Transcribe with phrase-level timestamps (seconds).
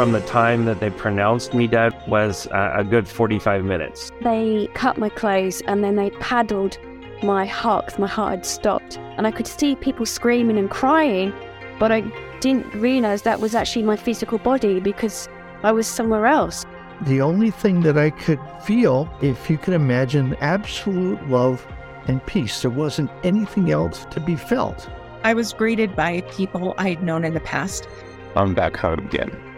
[0.00, 4.10] from the time that they pronounced me dead was uh, a good 45 minutes.
[4.22, 6.78] They cut my clothes and then they paddled
[7.22, 8.96] my heart because my heart had stopped.
[9.18, 11.34] And I could see people screaming and crying,
[11.78, 12.00] but I
[12.40, 15.28] didn't realize that was actually my physical body because
[15.62, 16.64] I was somewhere else.
[17.02, 21.66] The only thing that I could feel, if you can imagine, absolute love
[22.06, 22.62] and peace.
[22.62, 24.88] There wasn't anything else to be felt.
[25.24, 27.86] I was greeted by people I had known in the past.
[28.34, 29.49] I'm back home again.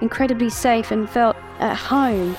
[0.00, 2.36] Incredibly safe and felt at home.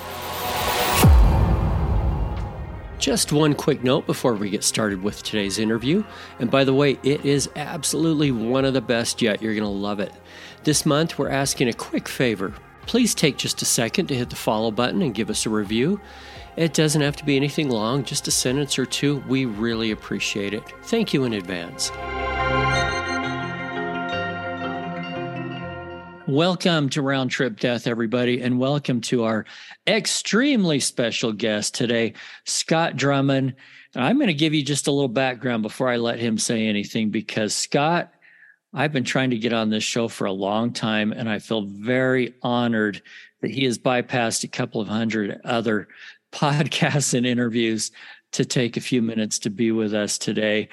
[3.01, 6.03] Just one quick note before we get started with today's interview.
[6.39, 9.41] And by the way, it is absolutely one of the best yet.
[9.41, 10.13] You're going to love it.
[10.65, 12.53] This month, we're asking a quick favor.
[12.85, 15.99] Please take just a second to hit the follow button and give us a review.
[16.57, 19.23] It doesn't have to be anything long, just a sentence or two.
[19.27, 20.63] We really appreciate it.
[20.83, 21.91] Thank you in advance.
[26.31, 29.43] Welcome to Round Trip Death, everybody, and welcome to our
[29.85, 32.13] extremely special guest today,
[32.45, 33.53] Scott Drummond.
[33.95, 37.09] I'm going to give you just a little background before I let him say anything
[37.09, 38.13] because Scott,
[38.73, 41.63] I've been trying to get on this show for a long time, and I feel
[41.63, 43.01] very honored
[43.41, 45.89] that he has bypassed a couple of hundred other
[46.31, 47.91] podcasts and interviews
[48.31, 50.69] to take a few minutes to be with us today.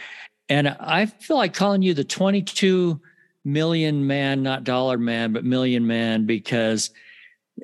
[0.49, 3.01] And I feel like calling you the 22
[3.53, 6.91] million man, not dollar man, but million man, because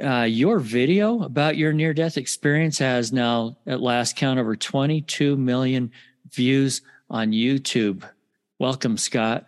[0.02, 5.36] uh, your video about your near death experience has now, at last count, over 22
[5.36, 5.92] million
[6.30, 8.08] views on YouTube.
[8.58, 9.44] Welcome, Scott.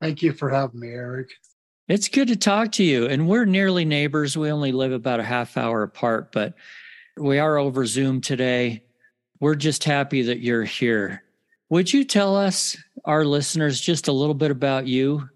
[0.00, 1.30] Thank you for having me, Eric.
[1.88, 3.06] It's good to talk to you.
[3.06, 4.36] And we're nearly neighbors.
[4.36, 6.54] We only live about a half hour apart, but
[7.16, 8.84] we are over Zoom today.
[9.40, 11.22] We're just happy that you're here.
[11.70, 15.28] Would you tell us, our listeners, just a little bit about you?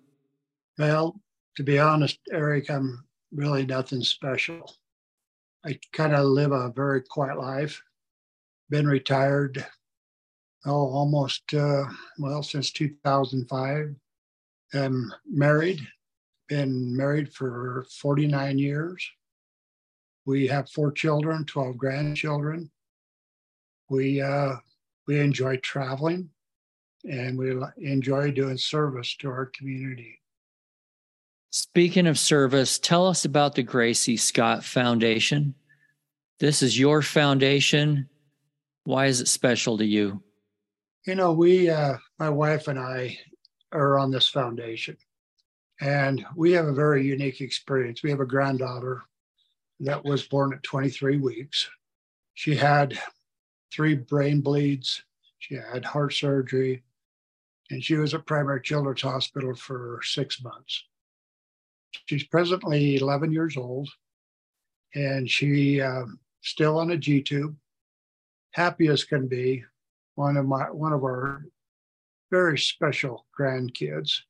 [0.78, 1.20] Well,
[1.56, 4.76] to be honest, Eric, I'm really nothing special.
[5.66, 7.82] I kind of live a very quiet life.
[8.70, 9.66] Been retired,
[10.66, 11.84] oh, almost, uh,
[12.19, 13.97] well, since 2005.
[14.75, 15.80] I'm married,
[16.48, 19.10] been married for 49 years.
[20.26, 22.70] We have four children, 12 grandchildren.
[23.91, 24.56] We, uh,
[25.08, 26.28] we enjoy traveling
[27.10, 30.20] and we enjoy doing service to our community.
[31.50, 35.54] Speaking of service, tell us about the Gracie Scott Foundation.
[36.41, 38.10] This is your foundation.
[38.84, 40.22] Why is it special to you?
[41.06, 43.19] You know, we, uh, my wife and I,
[43.72, 44.97] are on this foundation,
[45.81, 48.03] and we have a very unique experience.
[48.03, 49.03] We have a granddaughter
[49.80, 51.69] that was born at 23 weeks.
[52.34, 52.98] She had
[53.72, 55.03] three brain bleeds,
[55.38, 56.82] she had heart surgery,
[57.70, 60.84] and she was at Primary Children's Hospital for six months.
[62.06, 63.88] She's presently 11 years old,
[64.94, 67.56] and she um, still on a G tube,
[68.53, 69.65] happy as can be.
[70.15, 71.44] One of my one of our
[72.31, 74.21] very special grandkids.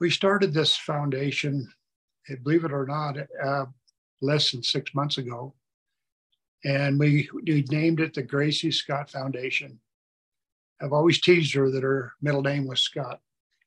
[0.00, 1.72] We started this foundation,
[2.42, 3.66] believe it or not, uh,
[4.20, 5.54] less than six months ago,
[6.64, 9.78] and we, we named it the Gracie Scott Foundation.
[10.80, 13.20] I've always teased her that her middle name was Scott,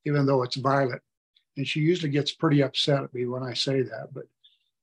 [0.05, 1.01] even though it's Violet
[1.57, 4.25] and she usually gets pretty upset at me when I say that, but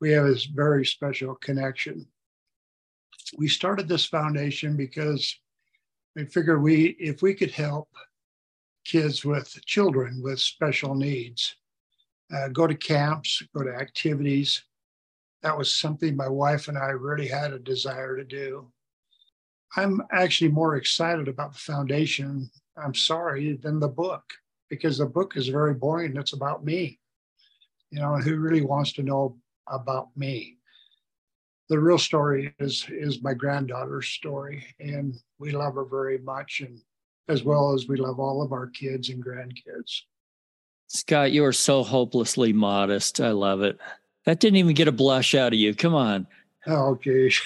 [0.01, 2.07] we have this very special connection.
[3.37, 5.39] We started this foundation because
[6.17, 7.89] we figured we if we could help
[8.85, 11.55] kids with children with special needs,
[12.35, 14.65] uh, go to camps, go to activities.
[15.43, 18.71] That was something my wife and I really had a desire to do.
[19.77, 24.25] I'm actually more excited about the foundation, I'm sorry, than the book
[24.73, 26.17] because the book is very boring.
[26.17, 26.99] It's about me.
[27.91, 29.37] You know, who really wants to know
[29.69, 30.57] about me?
[31.69, 36.81] The real story is is my granddaughter's story, and we love her very much, and
[37.29, 40.01] as well as we love all of our kids and grandkids.
[40.87, 43.21] Scott, you are so hopelessly modest.
[43.21, 43.79] I love it.
[44.25, 45.75] That didn't even get a blush out of you.
[45.75, 46.27] Come on.
[46.67, 47.39] Oh, geez.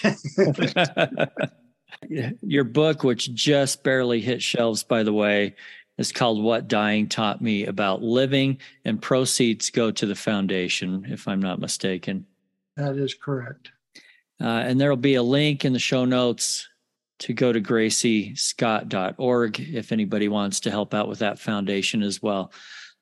[2.43, 5.57] Your book, which just barely hit shelves, by the way,
[5.99, 11.27] is called What Dying Taught Me about living, and proceeds go to the foundation, if
[11.27, 12.27] I'm not mistaken.
[12.77, 13.71] That is correct.
[14.41, 16.69] Uh, and there will be a link in the show notes
[17.21, 22.53] to go to graciescott.org if anybody wants to help out with that foundation as well.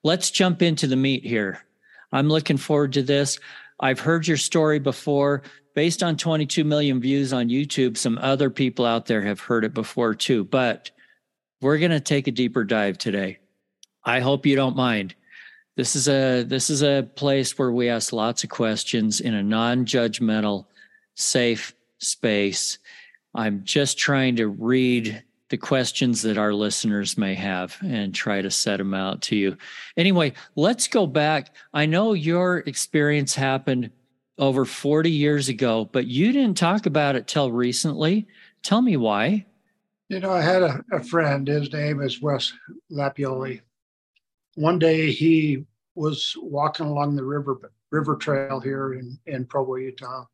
[0.04, 1.60] Let's jump into the meat here.
[2.12, 3.40] I'm looking forward to this.
[3.80, 5.42] I've heard your story before.
[5.74, 9.74] Based on 22 million views on YouTube, some other people out there have heard it
[9.74, 10.44] before too.
[10.44, 10.92] But
[11.64, 13.38] we're going to take a deeper dive today.
[14.04, 15.14] I hope you don't mind.
[15.76, 19.42] This is a this is a place where we ask lots of questions in a
[19.42, 20.66] non-judgmental,
[21.14, 22.78] safe space.
[23.34, 28.50] I'm just trying to read the questions that our listeners may have and try to
[28.50, 29.56] set them out to you.
[29.96, 31.54] Anyway, let's go back.
[31.72, 33.90] I know your experience happened
[34.36, 38.26] over 40 years ago, but you didn't talk about it till recently.
[38.62, 39.46] Tell me why.
[40.08, 42.52] You know, I had a, a friend, his name is Wes
[42.92, 43.62] Lapioli.
[44.54, 45.64] One day he
[45.94, 50.24] was walking along the river river trail here in, in Provo, Utah.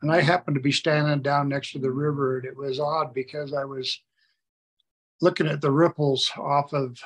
[0.00, 3.12] And I happened to be standing down next to the river, and it was odd
[3.12, 4.00] because I was
[5.20, 6.98] looking at the ripples off of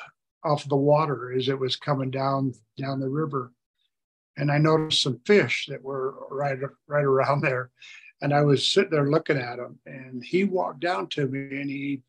[0.45, 3.53] off the water as it was coming down down the river
[4.37, 7.71] and i noticed some fish that were right right around there
[8.23, 11.71] and i was sitting there looking at him, and he walked down to me and
[11.71, 12.03] he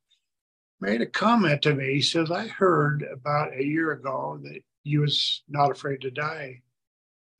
[0.81, 1.95] made a comment to me.
[1.95, 6.61] He says i heard about a year ago that you was not afraid to die.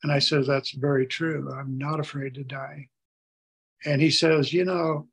[0.04, 1.52] And i says that's very true.
[1.54, 2.88] I'm not afraid to die.
[3.86, 5.08] And he says you know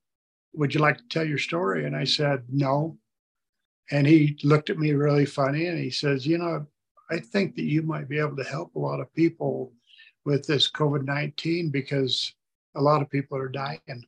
[0.56, 1.84] would you like to tell your story?
[1.84, 2.98] And i said no.
[3.90, 6.66] And he looked at me really funny and he says, You know,
[7.10, 9.72] I think that you might be able to help a lot of people
[10.24, 12.34] with this COVID 19 because
[12.76, 14.04] a lot of people are dying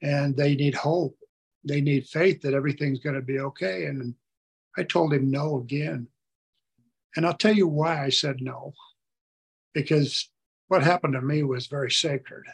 [0.00, 1.16] and they need hope.
[1.64, 3.86] They need faith that everything's going to be okay.
[3.86, 4.14] And
[4.76, 6.08] I told him no again.
[7.16, 8.74] And I'll tell you why I said no.
[9.72, 10.30] Because
[10.68, 12.44] what happened to me was very sacred.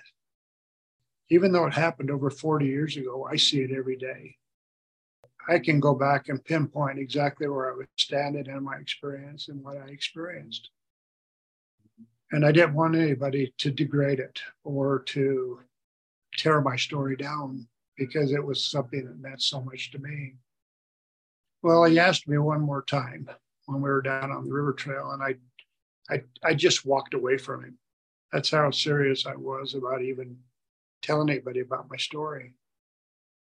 [1.29, 4.37] Even though it happened over 40 years ago, I see it every day.
[5.49, 9.63] I can go back and pinpoint exactly where I was standing in my experience and
[9.63, 10.71] what I experienced.
[12.33, 15.61] And I didn't want anybody to degrade it or to
[16.37, 17.67] tear my story down
[17.97, 20.35] because it was something that meant so much to me.
[21.63, 23.29] Well, he asked me one more time
[23.67, 25.35] when we were down on the river trail, and I,
[26.09, 27.79] I, I just walked away from him.
[28.33, 30.39] That's how serious I was about even
[31.03, 32.55] telling anybody about my story.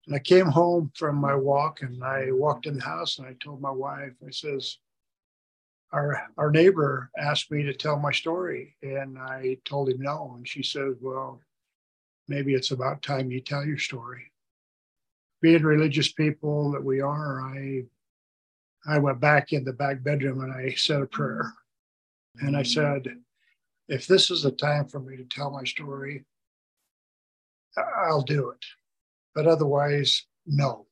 [0.07, 3.35] And I came home from my walk and I walked in the house and I
[3.43, 4.77] told my wife, I says,
[5.91, 10.33] our, our neighbor asked me to tell my story and I told him no.
[10.35, 11.41] And she said, well,
[12.27, 14.31] maybe it's about time you tell your story.
[15.41, 17.83] Being religious people that we are, I
[18.87, 21.53] I went back in the back bedroom and I said a prayer.
[22.39, 22.67] And I mm.
[22.67, 23.15] said,
[23.87, 26.25] if this is the time for me to tell my story,
[27.77, 28.65] I'll do it
[29.33, 30.87] but otherwise, no.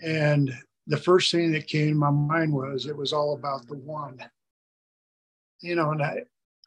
[0.00, 0.52] And
[0.86, 4.18] the first thing that came to my mind was it was all about the one.
[5.60, 6.22] You know, and I,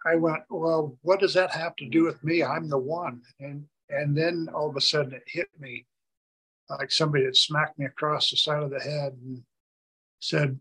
[0.05, 2.43] I went, well, what does that have to do with me?
[2.43, 3.21] I'm the one.
[3.39, 5.85] And and then all of a sudden it hit me
[6.69, 9.41] like somebody had smacked me across the side of the head and
[10.19, 10.59] said,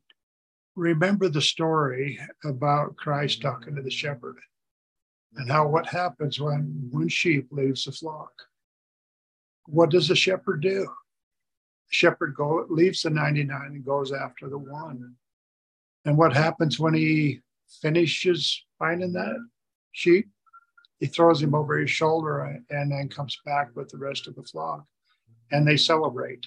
[0.76, 4.38] Remember the story about Christ talking to the shepherd
[5.36, 8.32] and how what happens when one sheep leaves the flock
[9.68, 10.88] what does the shepherd do?
[11.88, 15.14] Shepherd go leaves the 99 and goes after the one.
[16.04, 17.40] And what happens when he
[17.82, 19.36] finishes finding that
[19.92, 20.28] sheep?
[21.00, 22.40] He throws him over his shoulder
[22.70, 24.84] and then comes back with the rest of the flock
[25.50, 26.46] and they celebrate.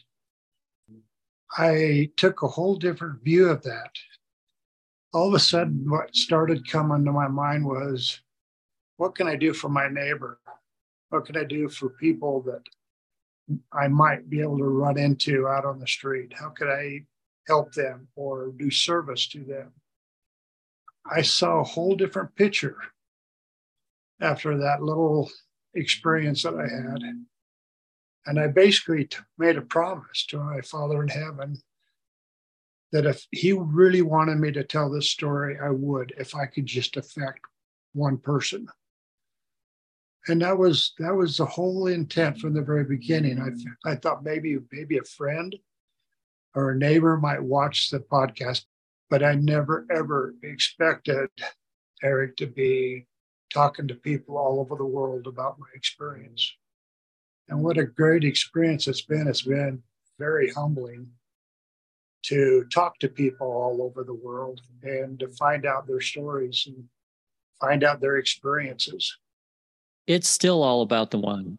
[1.58, 3.92] I took a whole different view of that.
[5.14, 8.22] All of a sudden, what started coming to my mind was
[8.98, 10.40] what can I do for my neighbor?
[11.10, 12.64] What can I do for people that
[13.74, 16.34] I might be able to run into out on the street?
[16.34, 17.06] How could I
[17.48, 19.74] help them or do service to them?
[21.06, 22.78] I saw a whole different picture
[24.22, 25.30] after that little
[25.74, 27.02] experience that I had.
[28.26, 31.58] And I basically t- made a promise to my Father in heaven
[32.92, 36.68] that if He really wanted me to tell this story, I would, if I could
[36.68, 37.40] just affect
[37.94, 38.68] one person
[40.28, 43.40] and that was that was the whole intent from the very beginning.
[43.40, 43.64] I mm.
[43.86, 45.56] I thought maybe maybe a friend
[46.54, 48.66] or a neighbor might watch the podcast,
[49.10, 51.30] but I never ever expected
[52.04, 53.08] Eric to be
[53.54, 56.56] talking to people all over the world about my experience.
[57.50, 59.28] And what a great experience it's been.
[59.28, 59.84] It's been
[60.20, 61.08] very humbling
[62.24, 66.86] to talk to people all over the world and to find out their stories and
[67.60, 69.18] find out their experiences
[70.12, 71.58] it's still all about the one.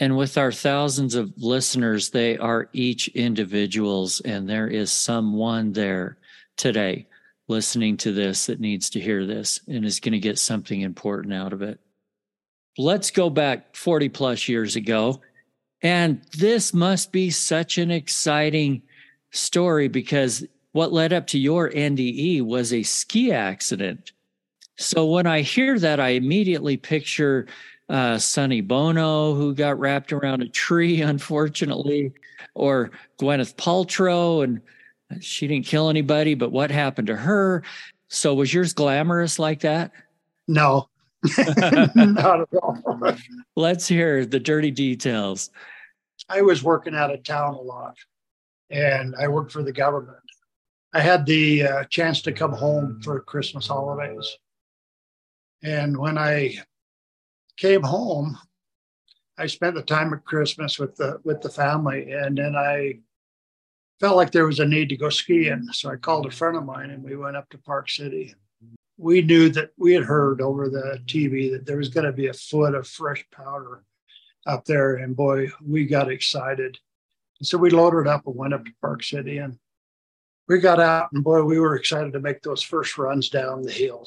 [0.00, 6.18] And with our thousands of listeners, they are each individuals, and there is someone there
[6.56, 7.06] today
[7.46, 11.34] listening to this that needs to hear this and is going to get something important
[11.34, 11.78] out of it.
[12.78, 15.20] Let's go back 40 plus years ago.
[15.82, 18.82] And this must be such an exciting
[19.30, 24.12] story because what led up to your NDE was a ski accident.
[24.76, 27.46] So when I hear that, I immediately picture
[27.88, 32.12] uh, Sonny Bono, who got wrapped around a tree, unfortunately,
[32.54, 34.60] or Gwyneth Paltrow, and
[35.20, 37.62] she didn't kill anybody, but what happened to her?
[38.08, 39.92] So was yours glamorous like that?
[40.46, 40.88] No,
[41.94, 43.00] not at all.
[43.56, 45.50] Let's hear the dirty details.
[46.28, 47.96] I was working out of town a lot
[48.70, 50.18] and I worked for the government.
[50.92, 54.38] I had the uh, chance to come home for Christmas holidays.
[55.64, 56.58] And when I
[57.56, 58.36] came home,
[59.38, 62.98] I spent the time at Christmas with the with the family, and then I
[63.98, 65.66] felt like there was a need to go skiing.
[65.72, 68.34] So I called a friend of mine, and we went up to Park City.
[68.98, 72.28] We knew that we had heard over the TV that there was going to be
[72.28, 73.84] a foot of fresh powder
[74.46, 76.78] up there, and boy, we got excited.
[77.40, 79.58] And so we loaded up and went up to Park City, and
[80.46, 83.72] we got out, and boy, we were excited to make those first runs down the
[83.72, 84.06] hill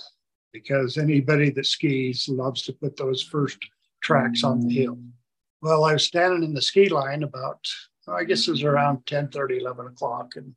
[0.54, 3.60] because anybody that skis loves to put those first
[4.02, 4.98] tracks on the hill.
[5.62, 7.60] Well, I was standing in the ski line about,
[8.08, 10.34] I guess it was around 10 30, 11 o'clock.
[10.36, 10.56] And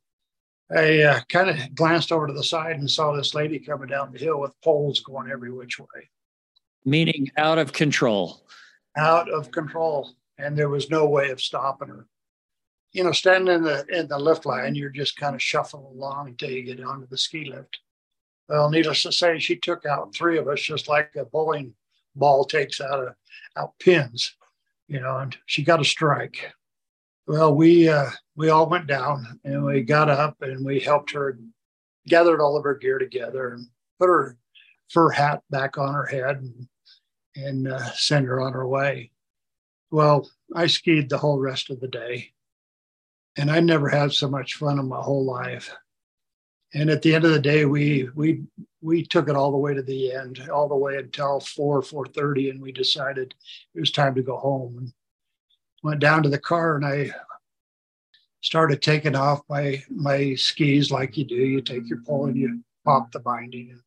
[0.70, 4.12] I uh, kind of glanced over to the side and saw this lady coming down
[4.12, 6.10] the hill with poles going every which way.
[6.84, 8.46] Meaning out of control.
[8.96, 10.12] Out of control.
[10.38, 12.06] And there was no way of stopping her.
[12.92, 16.28] You know, standing in the in the lift line, you're just kind of shuffling along
[16.28, 17.78] until you get onto the ski lift.
[18.50, 21.72] Well, needless to say, she took out three of us just like a bowling
[22.16, 23.14] ball takes out a,
[23.56, 24.34] out pins,
[24.88, 26.52] you know, and she got a strike.
[27.28, 31.38] Well, we uh, we all went down and we got up and we helped her,
[32.08, 33.68] gathered all of her gear together and
[34.00, 34.36] put her
[34.88, 36.68] fur hat back on her head and,
[37.36, 39.12] and uh, send her on her way.
[39.92, 42.32] Well, I skied the whole rest of the day,
[43.36, 45.72] and I never had so much fun in my whole life
[46.74, 48.42] and at the end of the day we we
[48.80, 52.50] we took it all the way to the end all the way until 4 4.30
[52.50, 53.34] and we decided
[53.74, 54.76] it was time to go home.
[54.78, 54.92] And
[55.82, 57.10] went down to the car and i
[58.42, 61.34] started taking off my my skis like you do.
[61.34, 63.78] You take your pole and you pop the binding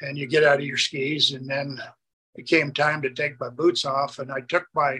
[0.00, 1.32] and you get out of your skis.
[1.32, 1.78] And then
[2.34, 4.98] it came time to take my boots off and i took my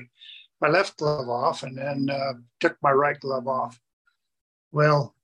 [0.61, 3.81] my left glove off and then uh, took my right glove off.
[4.73, 5.15] Well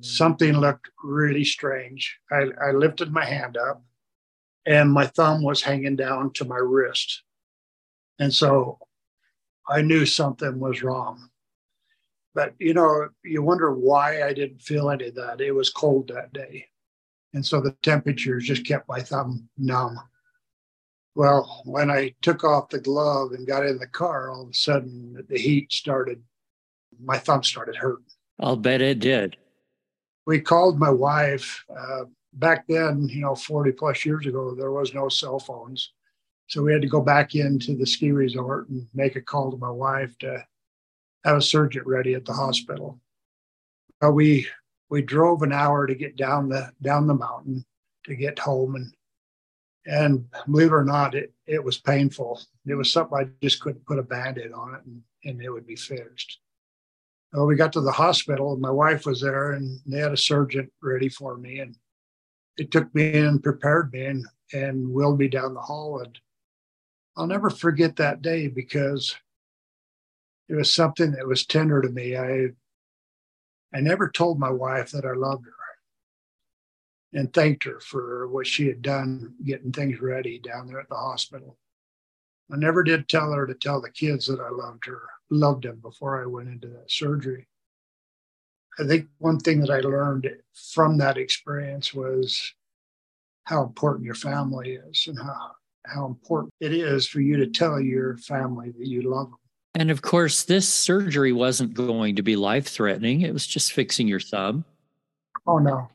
[0.00, 2.18] something looked really strange.
[2.30, 3.82] I, I lifted my hand up
[4.66, 7.22] and my thumb was hanging down to my wrist.
[8.18, 8.78] And so
[9.68, 11.28] I knew something was wrong.
[12.34, 15.40] But you know, you wonder why I didn't feel any of that.
[15.40, 16.66] It was cold that day.
[17.32, 19.98] And so the temperatures just kept my thumb numb.
[21.16, 24.54] Well, when I took off the glove and got in the car, all of a
[24.54, 26.22] sudden the heat started,
[27.00, 28.04] my thumb started hurting.
[28.40, 29.36] I'll bet it did
[30.26, 31.64] we called my wife.
[31.74, 35.92] Uh, back then, you know, 40 plus years ago, there was no cell phones.
[36.46, 39.56] So we had to go back into the ski resort and make a call to
[39.56, 40.44] my wife to
[41.24, 43.00] have a surgeon ready at the hospital.
[44.02, 44.46] Uh, we
[44.90, 47.64] we drove an hour to get down the down the mountain
[48.04, 48.92] to get home and
[49.86, 52.40] and believe it or not, it, it was painful.
[52.66, 55.66] It was something I just couldn't put a band-aid on it and, and it would
[55.66, 56.38] be fixed
[57.34, 60.70] well, we got to the hospital my wife was there and they had a surgeon
[60.82, 61.76] ready for me and
[62.56, 66.18] they took me in and prepared me and, and wheeled me down the hall and
[67.16, 69.16] i'll never forget that day because
[70.48, 72.16] it was something that was tender to me.
[72.16, 72.48] I
[73.74, 75.52] i never told my wife that i loved her
[77.18, 80.96] and thanked her for what she had done getting things ready down there at the
[80.96, 81.56] hospital.
[82.52, 85.02] I never did tell her to tell the kids that i loved her
[85.34, 87.46] loved him before I went into that surgery.
[88.78, 90.28] I think one thing that I learned
[90.72, 92.54] from that experience was
[93.44, 95.52] how important your family is and how,
[95.86, 99.38] how important it is for you to tell your family that you love them.
[99.76, 104.08] And of course, this surgery wasn't going to be life threatening, it was just fixing
[104.08, 104.64] your thumb.
[105.46, 105.88] Oh, no.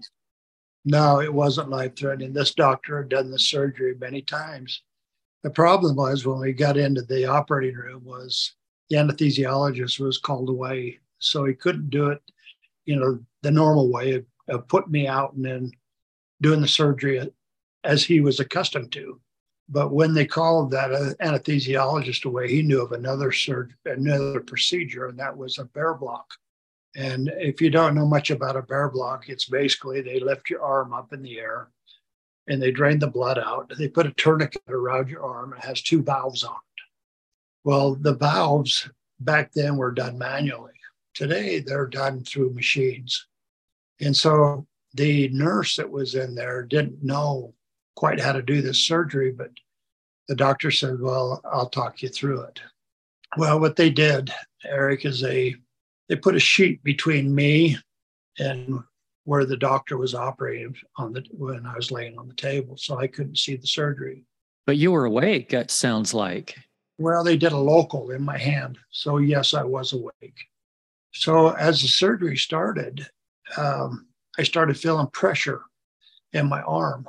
[0.85, 2.33] No, it wasn't life threatening.
[2.33, 4.81] This doctor had done the surgery many times.
[5.43, 8.53] The problem was when we got into the operating room was
[8.89, 12.21] the anesthesiologist was called away, so he couldn't do it,
[12.85, 15.71] you know, the normal way of, of putting me out and then
[16.41, 17.21] doing the surgery
[17.83, 19.19] as he was accustomed to.
[19.69, 20.89] But when they called that
[21.21, 26.27] anesthesiologist away, he knew of another surgery, another procedure, and that was a bear block.
[26.95, 30.63] And if you don't know much about a bear block, it's basically they lift your
[30.63, 31.69] arm up in the air
[32.47, 33.71] and they drain the blood out.
[33.77, 35.53] They put a tourniquet around your arm.
[35.53, 36.55] It has two valves on
[37.63, 38.89] well, the valves
[39.19, 40.73] back then were done manually.
[41.13, 43.27] Today, they're done through machines.
[43.99, 47.53] And so the nurse that was in there didn't know
[47.95, 49.51] quite how to do this surgery, but
[50.27, 52.61] the doctor said, Well, I'll talk you through it.
[53.37, 54.33] Well, what they did,
[54.65, 55.55] Eric, is they
[56.07, 57.77] they put a sheet between me
[58.39, 58.79] and
[59.25, 62.97] where the doctor was operating on the when I was laying on the table, so
[62.99, 64.23] I couldn't see the surgery.
[64.65, 66.55] But you were awake, that sounds like.
[66.99, 68.77] Well, they did a local in my hand.
[68.91, 70.47] So, yes, I was awake.
[71.13, 73.07] So, as the surgery started,
[73.55, 75.61] um, I started feeling pressure
[76.33, 77.07] in my arm.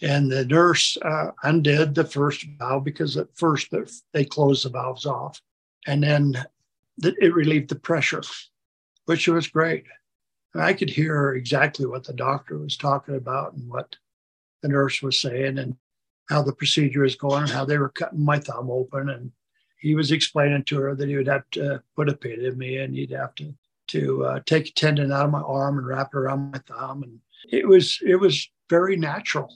[0.00, 3.68] And the nurse uh, undid the first valve because at first
[4.14, 5.42] they closed the valves off.
[5.86, 6.42] And then
[7.02, 8.22] it relieved the pressure,
[9.04, 9.84] which was great.
[10.54, 13.96] And I could hear exactly what the doctor was talking about and what
[14.62, 15.58] the nurse was saying.
[15.58, 15.76] And
[16.28, 19.08] how the procedure is going and how they were cutting my thumb open.
[19.08, 19.32] And
[19.78, 22.78] he was explaining to her that he would have to put a pin in me
[22.78, 23.54] and he'd have to
[23.88, 27.02] to uh, take a tendon out of my arm and wrap it around my thumb.
[27.02, 27.18] And
[27.50, 29.52] it was it was very natural.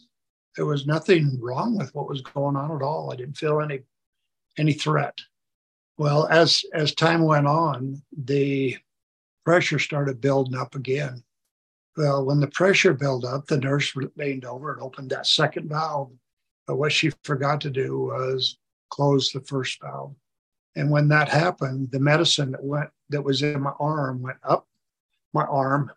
[0.56, 3.12] There was nothing wrong with what was going on at all.
[3.12, 3.80] I didn't feel any
[4.58, 5.18] any threat.
[5.98, 8.78] Well, as as time went on, the
[9.44, 11.22] pressure started building up again.
[11.96, 16.10] Well, when the pressure built up, the nurse leaned over and opened that second valve
[16.66, 18.58] but what she forgot to do was
[18.90, 20.14] close the first valve.
[20.76, 24.66] And when that happened, the medicine that went that was in my arm went up
[25.32, 25.90] my arm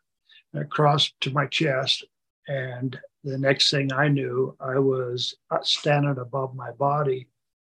[0.53, 2.05] across to my chest.
[2.47, 7.27] And the next thing I knew, I was uh, standing above my body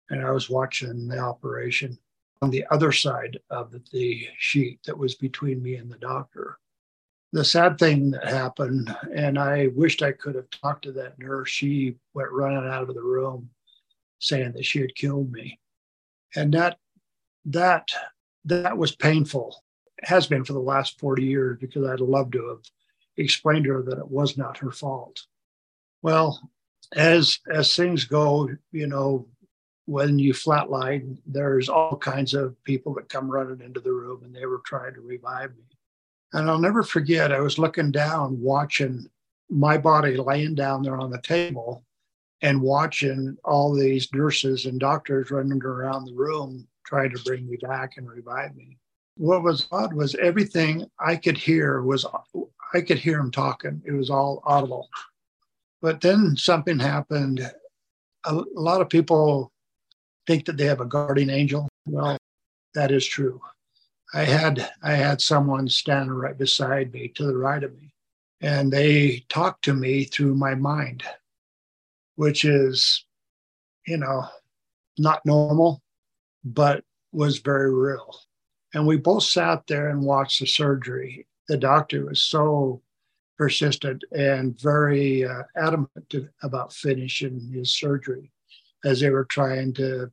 [0.09, 1.97] and I was watching the operation
[2.41, 6.59] on the other side of the sheet that was between me and the doctor
[7.31, 11.49] the sad thing that happened, and I wished I could have talked to that nurse.
[11.49, 13.49] She went running out of the room
[14.19, 15.59] saying that she had killed me.
[16.35, 16.77] And that
[17.45, 17.89] that
[18.45, 19.63] that was painful.
[20.03, 22.59] Has been for the last 40 years because I'd love to have
[23.17, 25.25] explained to her that it was not her fault.
[26.01, 26.51] Well,
[26.95, 29.27] as as things go, you know,
[29.85, 34.35] when you flatline, there's all kinds of people that come running into the room and
[34.35, 35.63] they were trying to revive me.
[36.33, 39.07] And I'll never forget, I was looking down, watching
[39.49, 41.83] my body laying down there on the table
[42.41, 47.57] and watching all these nurses and doctors running around the room trying to bring me
[47.57, 48.77] back and revive me.
[49.17, 52.05] What was odd was everything I could hear was,
[52.73, 53.81] I could hear them talking.
[53.85, 54.89] It was all audible.
[55.81, 57.49] But then something happened.
[58.25, 59.51] A, lot of people
[60.27, 61.69] think that they have a guardian angel.
[61.85, 62.17] Well,
[62.73, 63.41] that is true.
[64.13, 67.91] I had I had someone standing right beside me to the right of me,
[68.41, 71.03] and they talked to me through my mind,
[72.15, 73.05] which is,
[73.87, 74.27] you know,
[74.97, 75.81] not normal,
[76.43, 78.15] but was very real.
[78.73, 81.27] And we both sat there and watched the surgery.
[81.47, 82.81] The doctor was so
[83.37, 88.31] persistent and very uh, adamant to, about finishing his surgery
[88.83, 90.11] as they were trying to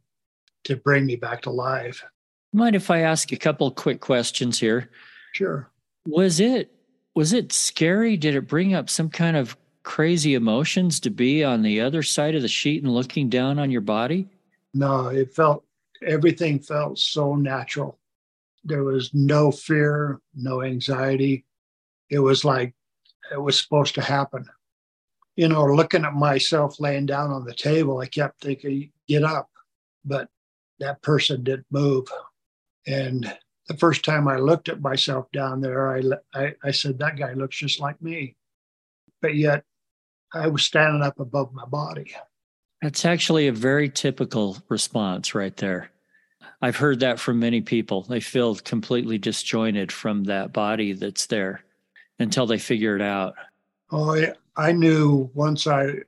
[0.65, 2.05] to bring me back to life.
[2.53, 4.91] Mind if I ask a couple quick questions here?
[5.33, 5.71] Sure.
[6.07, 6.71] Was it
[7.15, 8.17] was it scary?
[8.17, 12.35] Did it bring up some kind of crazy emotions to be on the other side
[12.35, 14.29] of the sheet and looking down on your body?
[14.75, 15.65] No, it felt
[16.07, 17.99] everything felt so natural.
[18.65, 21.45] There was no fear, no anxiety.
[22.11, 22.75] It was like
[23.33, 24.47] it was supposed to happen.
[25.37, 29.49] You know, looking at myself laying down on the table, I kept thinking, get up.
[30.05, 30.29] But
[30.79, 32.07] that person didn't move.
[32.87, 33.33] And
[33.69, 36.03] the first time I looked at myself down there, I,
[36.35, 38.37] I, I said, that guy looks just like me.
[39.21, 39.65] But yet
[40.35, 42.15] I was standing up above my body.
[42.81, 45.91] That's actually a very typical response right there.
[46.61, 48.03] I've heard that from many people.
[48.03, 51.63] They feel completely disjointed from that body that's there
[52.19, 53.35] until they figure it out.
[53.93, 55.99] Oh, I, I knew once I,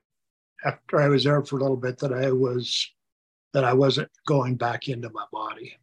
[0.65, 2.91] after I was there for a little bit, that I was,
[3.53, 5.77] that I wasn't going back into my body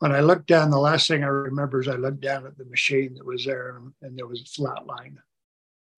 [0.00, 2.64] when I looked down, the last thing I remember is I looked down at the
[2.64, 5.18] machine that was there and, there was a flat line.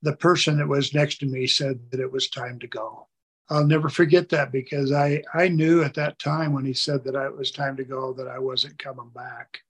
[0.02, 3.06] The person that was next to me said that it was time to go.
[3.48, 7.14] I'll never forget that because I, I knew at that time when he said that
[7.14, 9.60] it was time to go that I wasn't coming back.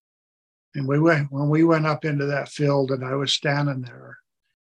[0.75, 4.19] And we went when we went up into that field and I was standing there,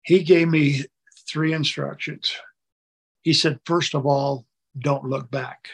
[0.03, 0.85] he gave me
[1.29, 2.35] three instructions.
[3.21, 4.47] He said, first of all,
[4.79, 5.69] don't look back.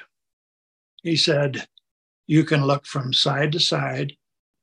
[1.05, 1.69] He said,
[2.27, 4.17] you can look from side to side.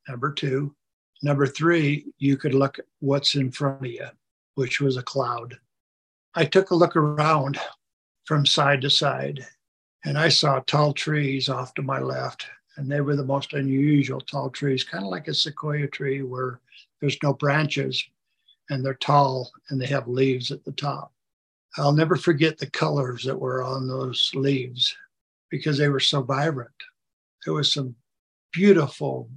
[0.08, 0.76] Number two.
[1.22, 4.08] Number three, you could look at what's in front of you,
[4.56, 5.58] which was a cloud.
[6.36, 7.60] I took a look around
[8.26, 9.46] from side to side
[10.06, 12.46] and I saw tall trees off to my left.
[12.76, 16.60] And they were the most unusual tall trees, kind of like a sequoia tree where
[17.00, 18.04] there's no branches,
[18.70, 21.14] and they're tall and they have leaves at the top.
[21.78, 24.96] I'll never forget the colors that were on those leaves
[25.50, 26.72] because they were so vibrant.
[27.46, 27.96] There was some
[28.52, 29.30] beautiful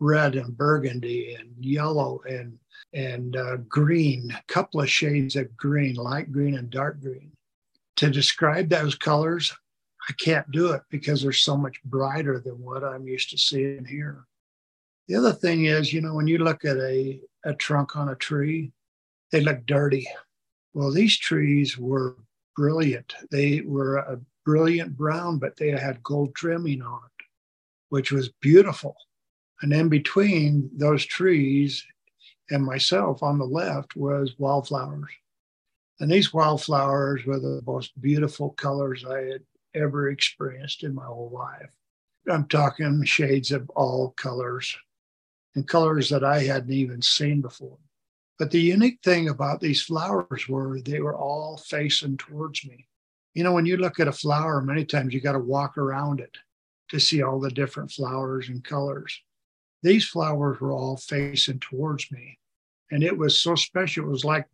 [0.00, 2.58] red and burgundy and yellow and
[2.92, 7.32] and uh, green, a couple of shades of green, light green and dark green.
[7.96, 9.52] To describe those colors,
[10.08, 13.84] I can't do it because they're so much brighter than what I'm used to seeing
[13.84, 14.24] here.
[15.08, 18.14] The other thing is, you know, when you look at a, a trunk on a
[18.14, 18.72] tree,
[19.32, 20.06] they look dirty.
[20.72, 22.16] Well, these trees were
[22.56, 23.14] brilliant.
[23.30, 27.13] They were a brilliant brown, but they had gold trimming on it,
[27.88, 28.96] which was beautiful.
[29.62, 31.84] And in between those trees
[32.50, 35.10] and myself on the left was wildflowers.
[36.00, 39.42] And these wildflowers were the most beautiful colors I had
[39.74, 41.70] ever experienced in my whole life.
[42.30, 44.76] I'm talking shades of all colors
[45.54, 47.78] and colors that I hadn't even seen before.
[48.38, 52.88] But the unique thing about these flowers were they were all facing towards me.
[53.34, 56.20] You know, when you look at a flower, many times you got to walk around
[56.20, 56.36] it
[56.90, 59.20] to see all the different flowers and colors.
[59.82, 62.38] These flowers were all facing towards me.
[62.90, 64.04] And it was so special.
[64.04, 64.46] It was like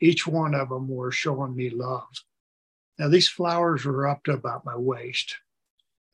[0.00, 2.08] each one of them were showing me love.
[2.98, 5.36] Now, these flowers were up to about my waist.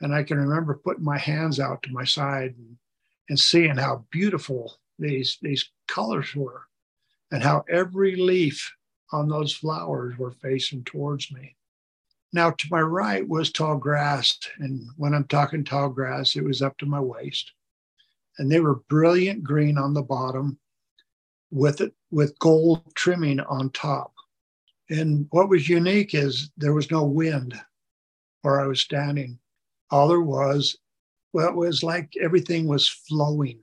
[0.01, 2.77] And I can remember putting my hands out to my side and,
[3.29, 6.63] and seeing how beautiful these, these colors were
[7.31, 8.75] and how every leaf
[9.13, 11.57] on those flowers were facing towards me.
[12.33, 14.39] Now, to my right was tall grass.
[14.59, 17.53] And when I'm talking tall grass, it was up to my waist.
[18.39, 20.59] And they were brilliant green on the bottom
[21.51, 24.15] with it with gold trimming on top.
[24.89, 27.55] And what was unique is there was no wind
[28.41, 29.39] where I was standing.
[29.91, 30.77] All there was,
[31.35, 33.61] well, it was like everything was flowing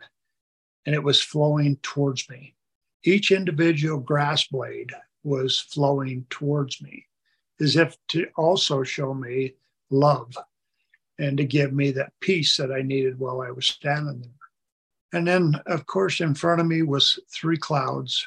[0.86, 2.56] and it was flowing towards me.
[3.04, 4.92] Each individual grass blade
[5.24, 7.08] was flowing towards me
[7.62, 9.54] as if to also show me
[9.90, 10.36] love
[11.18, 14.32] and to give me that peace that I needed while I was standing there.
[15.12, 18.26] And then, of course, in front of me was three clouds.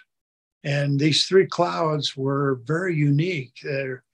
[0.65, 3.55] And these three clouds were very unique.
[3.63, 4.05] They're,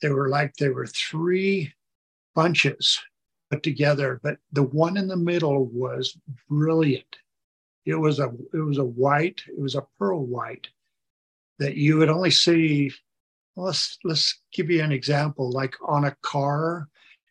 [0.00, 1.72] they were like they were three
[2.34, 3.00] bunches
[3.50, 6.16] put together, but the one in the middle was
[6.48, 7.16] brilliant.
[7.86, 10.68] It was a it was a white, it was a pearl white
[11.58, 12.90] that you would only see.
[13.56, 15.50] Well, let's let's give you an example.
[15.50, 16.88] Like on a car,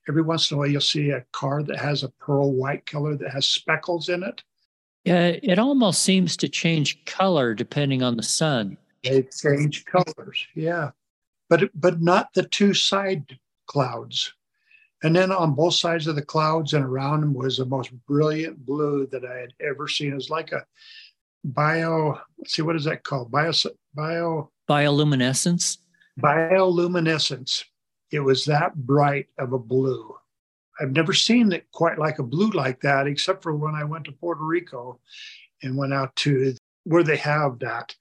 [0.07, 3.15] every once in a while you'll see a car that has a pearl white color
[3.17, 4.43] that has speckles in it.
[5.03, 8.77] Yeah, it almost seems to change color depending on the sun.
[9.03, 10.91] They change colors, yeah,
[11.49, 14.33] but but not the two side clouds.
[15.03, 18.65] And then on both sides of the clouds and around them was the most brilliant
[18.65, 20.13] blue that I had ever seen.
[20.13, 20.65] It was like a
[21.43, 22.17] bio.
[22.37, 23.29] Let's see, what is that called?
[23.29, 23.51] Bio
[23.93, 25.79] bio bioluminescence.
[26.19, 27.63] Bioluminescence.
[28.11, 30.15] It was that bright of a blue.
[30.79, 34.05] I've never seen it quite like a blue like that, except for when I went
[34.05, 34.99] to Puerto Rico
[35.61, 37.95] and went out to where they have that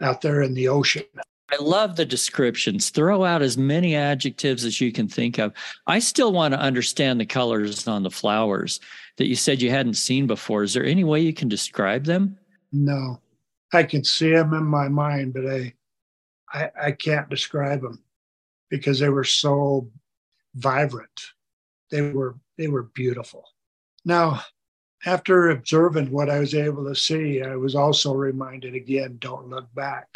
[0.00, 1.04] out there in the ocean.
[1.50, 2.90] I love the descriptions.
[2.90, 5.52] Throw out as many adjectives as you can think of.
[5.86, 8.80] I still want to understand the colors on the flowers
[9.16, 10.62] that you said you hadn't seen before.
[10.62, 12.36] Is there any way you can describe them?
[12.70, 13.20] No,
[13.72, 15.72] I can see them in my mind, but I,
[16.52, 18.02] I, I can't describe them
[18.70, 19.90] because they were so
[20.54, 21.20] vibrant
[21.90, 23.44] they were they were beautiful.
[24.04, 24.42] Now,
[25.06, 29.72] after observing what I was able to see, I was also reminded again, don't look
[29.74, 30.08] back.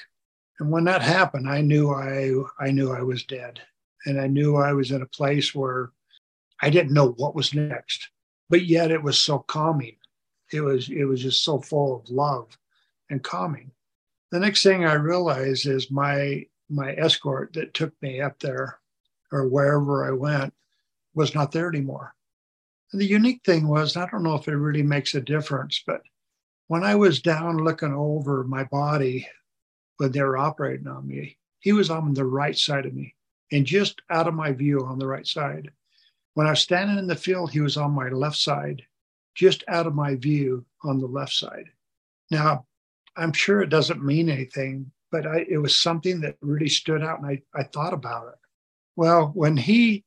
[0.58, 3.60] And when that happened, I knew I I knew I was dead.
[4.04, 5.92] And I knew I was in a place where
[6.60, 8.08] I didn't know what was next.
[8.50, 9.96] But yet it was so calming.
[10.52, 12.58] It was it was just so full of love
[13.10, 13.70] and calming.
[14.32, 18.78] The next thing I realized is my my escort that took me up there
[19.30, 20.54] or wherever I went
[21.14, 22.14] was not there anymore.
[22.90, 26.00] And the unique thing was, I don't know if it really makes a difference, but
[26.68, 29.28] when I was down looking over my body
[29.98, 33.14] when they were operating on me, he was on the right side of me
[33.52, 35.70] and just out of my view on the right side.
[36.32, 38.80] When I was standing in the field, he was on my left side,
[39.34, 41.66] just out of my view on the left side.
[42.30, 42.64] Now,
[43.16, 47.20] I'm sure it doesn't mean anything, but I, it was something that really stood out
[47.20, 48.38] and I, I thought about it.
[48.96, 50.04] Well, when he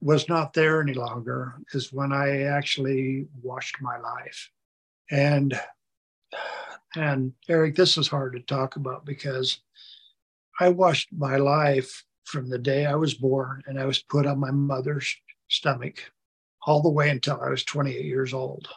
[0.00, 4.50] was not there any longer is when I actually watched my life.
[5.10, 5.58] And
[6.96, 9.60] and Eric, this is hard to talk about because
[10.58, 14.38] I watched my life from the day I was born and I was put on
[14.38, 15.14] my mother's
[15.48, 16.10] stomach
[16.66, 18.68] all the way until I was 28 years old.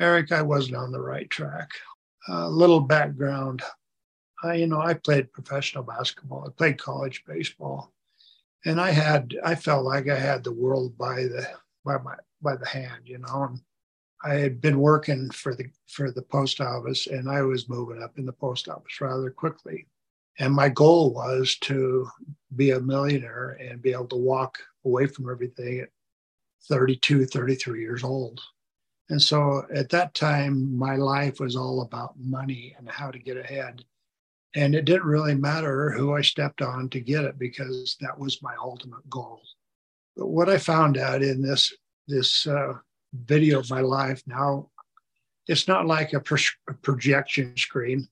[0.00, 1.70] Eric, I wasn't on the right track.
[2.28, 3.62] A little background.
[4.42, 6.46] I, you know, I played professional basketball.
[6.46, 7.92] I played college baseball,
[8.64, 11.46] and I had, I felt like I had the world by the
[11.84, 13.44] by my by the hand, you know.
[13.50, 13.60] And
[14.24, 18.18] I had been working for the for the post office, and I was moving up
[18.18, 19.86] in the post office rather quickly.
[20.38, 22.08] And my goal was to
[22.56, 25.90] be a millionaire and be able to walk away from everything at
[26.68, 28.40] 32, 33 years old.
[29.10, 33.36] And so at that time, my life was all about money and how to get
[33.36, 33.84] ahead.
[34.54, 38.42] And it didn't really matter who I stepped on to get it because that was
[38.42, 39.40] my ultimate goal.
[40.16, 41.72] But what I found out in this
[42.06, 42.74] this uh,
[43.12, 44.70] video of my life now,
[45.48, 46.38] it's not like a, pro-
[46.68, 48.06] a projection screen.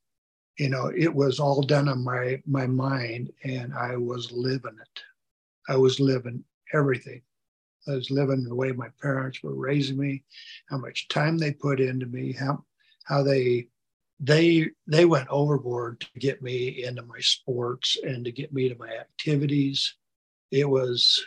[0.59, 5.02] You know, it was all done on my my mind, and I was living it.
[5.68, 7.22] I was living everything.
[7.88, 10.24] I was living the way my parents were raising me,
[10.68, 12.64] how much time they put into me, how
[13.04, 13.68] how they
[14.20, 18.78] they they went overboard to get me into my sports and to get me to
[18.78, 19.96] my activities.
[20.50, 21.24] It was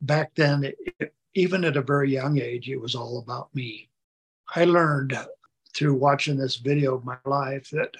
[0.00, 3.88] back then, it, even at a very young age, it was all about me.
[4.54, 5.16] I learned
[5.74, 7.94] through watching this video of my life that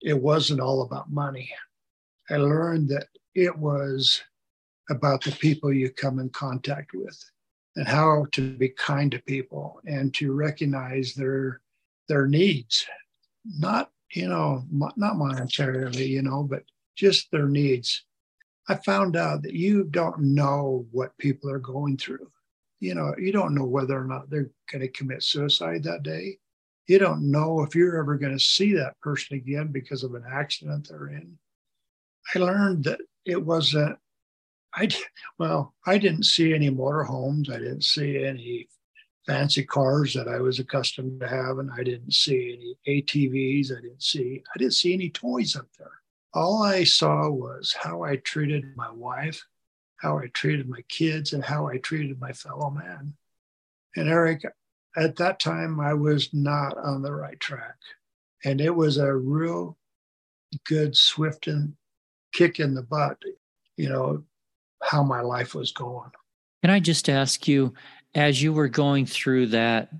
[0.00, 1.50] it wasn't all about money.
[2.30, 4.22] I learned that it was
[4.90, 7.22] about the people you come in contact with
[7.76, 11.60] and how to be kind to people and to recognize their
[12.08, 12.86] their needs.
[13.58, 16.64] Not you know not monetarily you know but
[16.96, 18.04] just their needs.
[18.68, 22.30] I found out that you don't know what people are going through.
[22.80, 26.38] You know you don't know whether or not they're going to commit suicide that day.
[26.86, 30.24] You don't know if you're ever going to see that person again because of an
[30.28, 31.38] accident they're in.
[32.34, 33.98] I learned that it wasn't
[34.78, 34.88] I
[35.38, 37.50] well, I didn't see any motorhomes.
[37.50, 38.68] I didn't see any
[39.26, 41.68] fancy cars that I was accustomed to having.
[41.70, 43.72] I didn't see any ATVs.
[43.72, 45.90] I didn't see I didn't see any toys up there.
[46.32, 49.44] All I saw was how I treated my wife,
[49.96, 53.14] how I treated my kids, and how I treated my fellow man.
[53.96, 54.44] And Eric,
[54.96, 57.76] at that time, I was not on the right track.
[58.44, 59.76] And it was a real
[60.64, 61.74] good, swift and
[62.32, 63.18] kick in the butt,
[63.76, 64.22] you know,
[64.82, 66.10] how my life was going.
[66.62, 67.74] Can I just ask you,
[68.14, 69.90] as you were going through that,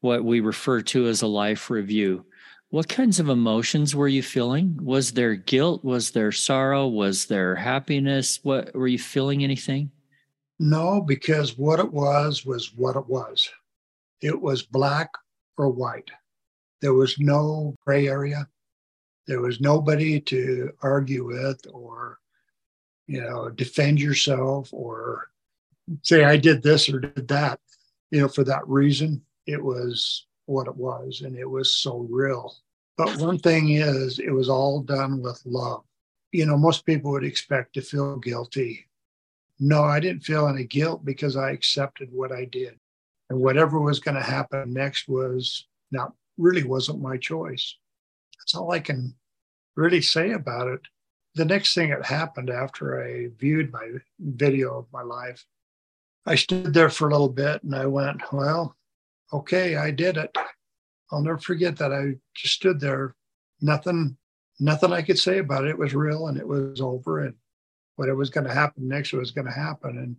[0.00, 2.24] what we refer to as a life review,
[2.70, 4.78] what kinds of emotions were you feeling?
[4.82, 5.84] Was there guilt?
[5.84, 6.86] Was there sorrow?
[6.86, 8.40] Was there happiness?
[8.42, 9.90] What were you feeling anything?
[10.58, 13.48] No, because what it was was what it was.
[14.20, 15.10] It was black
[15.58, 16.10] or white.
[16.80, 18.48] There was no gray area.
[19.26, 22.18] There was nobody to argue with or
[23.06, 25.30] you know, defend yourself or
[26.02, 27.60] say, I did this or did that,
[28.10, 29.22] you know, for that reason.
[29.46, 32.56] It was what it was, and it was so real.
[32.96, 35.84] But one thing is, it was all done with love.
[36.32, 38.86] You know, most people would expect to feel guilty.
[39.60, 42.78] No, I didn't feel any guilt because I accepted what I did.
[43.30, 47.76] And whatever was going to happen next was not really wasn't my choice.
[48.38, 49.14] That's all I can
[49.76, 50.80] really say about it
[51.36, 55.44] the next thing that happened after I viewed my video of my life,
[56.24, 58.74] I stood there for a little bit and I went, well,
[59.32, 60.34] okay, I did it.
[61.12, 61.92] I'll never forget that.
[61.92, 63.14] I just stood there,
[63.60, 64.16] nothing,
[64.58, 65.70] nothing I could say about it.
[65.70, 67.20] It was real and it was over.
[67.20, 67.34] And
[67.96, 69.98] what it was going to happen next was going to happen.
[69.98, 70.16] And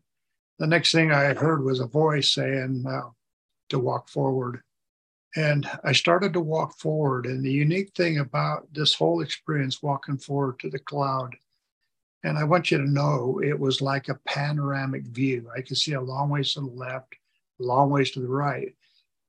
[0.59, 3.09] the next thing I heard was a voice saying uh,
[3.69, 4.61] to walk forward.
[5.37, 7.27] And I started to walk forward.
[7.27, 11.35] And the unique thing about this whole experience, walking forward to the cloud,
[12.23, 15.47] and I want you to know it was like a panoramic view.
[15.55, 17.13] I could see a long ways to the left,
[17.61, 18.75] a long ways to the right,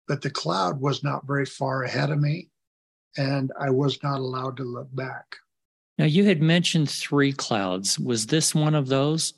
[0.09, 2.49] but the cloud was not very far ahead of me,
[3.18, 5.37] and I was not allowed to look back.
[5.99, 7.99] Now, you had mentioned three clouds.
[7.99, 9.35] Was this one of those?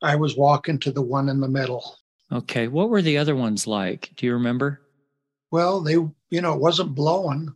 [0.00, 1.98] I was walking to the one in the middle.
[2.32, 2.68] Okay.
[2.68, 4.12] What were the other ones like?
[4.16, 4.80] Do you remember?
[5.50, 7.54] Well, they, you know, it wasn't blowing.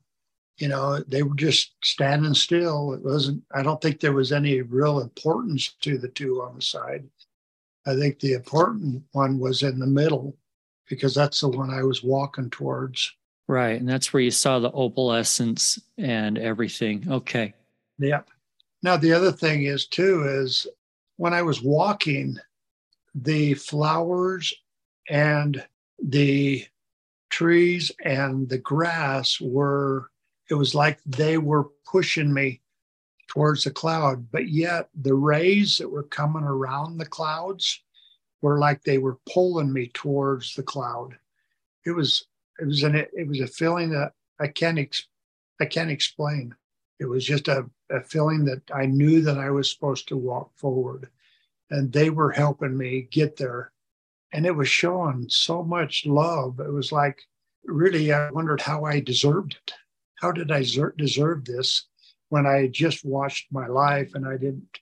[0.58, 2.92] You know, they were just standing still.
[2.92, 6.62] It wasn't, I don't think there was any real importance to the two on the
[6.62, 7.04] side.
[7.86, 10.36] I think the important one was in the middle
[10.88, 13.12] because that's the one I was walking towards.
[13.48, 13.80] Right.
[13.80, 17.06] And that's where you saw the opalescence and everything.
[17.10, 17.54] Okay.
[17.98, 18.20] Yeah.
[18.82, 20.66] Now, the other thing is, too, is
[21.16, 22.36] when I was walking,
[23.14, 24.54] the flowers
[25.08, 25.64] and
[26.02, 26.64] the
[27.32, 30.10] trees and the grass were,
[30.50, 32.60] it was like they were pushing me
[33.26, 37.82] towards the cloud, but yet the rays that were coming around the clouds
[38.42, 41.16] were like they were pulling me towards the cloud.
[41.86, 42.26] It was,
[42.60, 45.06] it was an, it was a feeling that I can't, ex,
[45.60, 46.54] I can't explain.
[47.00, 50.50] It was just a, a feeling that I knew that I was supposed to walk
[50.56, 51.08] forward.
[51.70, 53.71] And they were helping me get there.
[54.32, 56.60] And it was showing so much love.
[56.60, 57.20] It was like,
[57.64, 59.74] really, I wondered how I deserved it.
[60.20, 60.64] How did I
[60.96, 61.86] deserve this
[62.28, 64.78] when I just watched my life and I didn't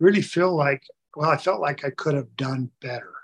[0.00, 0.82] really feel like,
[1.16, 3.14] well, I felt like I could have done better.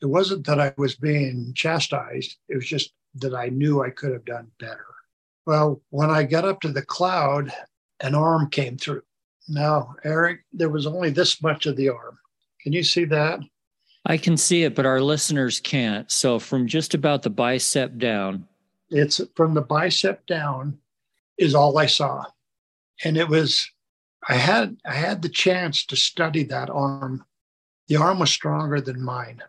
[0.00, 4.12] It wasn't that I was being chastised, it was just that I knew I could
[4.12, 4.86] have done better.
[5.46, 7.52] Well, when I got up to the cloud,
[8.00, 9.02] an arm came through.
[9.48, 12.18] Now, Eric, there was only this much of the arm.
[12.62, 13.40] Can you see that?
[14.06, 16.10] I can see it, but our listeners can't.
[16.10, 18.46] So, from just about the bicep down,
[18.88, 20.78] it's from the bicep down
[21.38, 22.24] is all I saw.
[23.04, 23.70] And it was
[24.28, 27.24] I had I had the chance to study that arm.
[27.88, 29.42] The arm was stronger than mine.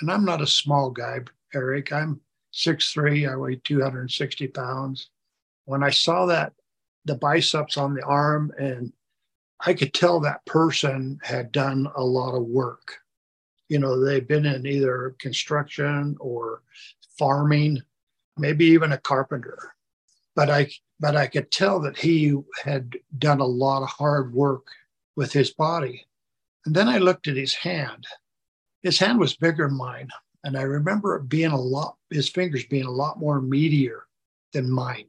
[0.00, 1.20] And I'm not a small guy,
[1.54, 1.92] Eric.
[1.92, 2.20] I'm
[2.52, 5.10] 6'3, I weigh 260 pounds.
[5.66, 6.52] When I saw that
[7.04, 8.92] the biceps on the arm and
[9.60, 12.98] I could tell that person had done a lot of work.
[13.68, 16.62] You know, they've been in either construction or
[17.18, 17.82] farming,
[18.36, 19.74] maybe even a carpenter.
[20.36, 20.68] But I
[21.00, 24.66] but I could tell that he had done a lot of hard work
[25.16, 26.06] with his body.
[26.66, 28.06] And then I looked at his hand.
[28.82, 30.08] His hand was bigger than mine.
[30.44, 34.00] And I remember it being a lot, his fingers being a lot more meatier
[34.52, 35.06] than mine.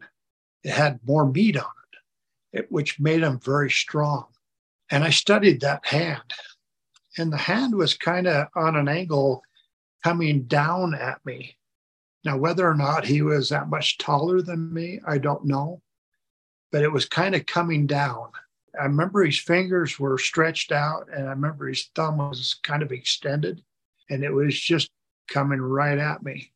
[0.63, 1.63] It had more meat on
[2.53, 4.25] it, it which made him very strong.
[4.89, 6.33] And I studied that hand.
[7.17, 9.43] And the hand was kind of on an angle
[10.03, 11.57] coming down at me.
[12.23, 15.81] Now, whether or not he was that much taller than me, I don't know,
[16.71, 18.31] but it was kind of coming down.
[18.79, 22.91] I remember his fingers were stretched out, and I remember his thumb was kind of
[22.91, 23.63] extended,
[24.09, 24.89] and it was just
[25.27, 26.51] coming right at me.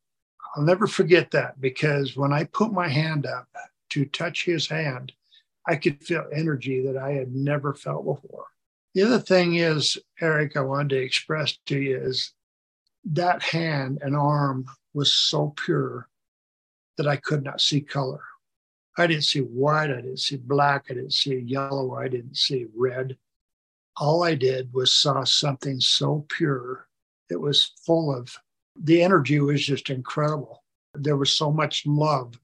[0.55, 3.47] I'll never forget that because when I put my hand up
[3.91, 5.13] to touch his hand,
[5.67, 8.45] I could feel energy that I had never felt before.
[8.95, 12.33] The other thing is, Eric, I wanted to express to you is
[13.05, 16.07] that hand and arm was so pure
[16.97, 18.21] that I could not see color.
[18.97, 22.65] I didn't see white, I didn't see black, I didn't see yellow, I didn't see
[22.75, 23.15] red.
[23.95, 26.87] All I did was saw something so pure.
[27.29, 28.35] It was full of
[28.75, 30.63] the energy was just incredible.
[30.93, 32.39] There was so much love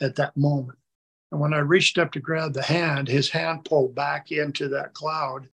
[0.00, 0.78] at that moment.
[1.30, 4.94] And when I reached up to grab the hand, his hand pulled back into that
[4.94, 5.48] cloud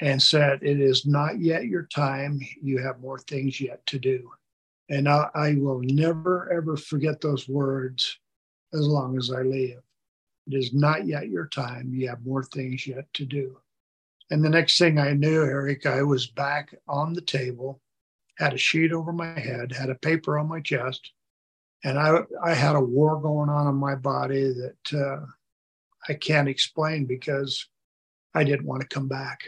[0.00, 2.40] and said, It is not yet your time.
[2.60, 4.30] You have more things yet to do.
[4.88, 8.18] And I, I will never, ever forget those words
[8.72, 9.82] as long as I live.
[10.46, 11.92] It is not yet your time.
[11.92, 13.58] You have more things yet to do.
[14.30, 17.80] And the next thing I knew, Eric, I was back on the table
[18.36, 21.12] had a sheet over my head, had a paper on my chest,
[21.84, 25.26] and I I had a war going on in my body that uh,
[26.08, 27.68] I can't explain because
[28.34, 29.40] I didn't want to come back.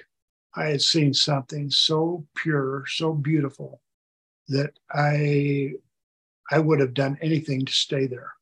[0.59, 3.81] I had seen something so pure, so beautiful
[4.49, 5.75] that I
[6.51, 8.33] I would have done anything to stay there.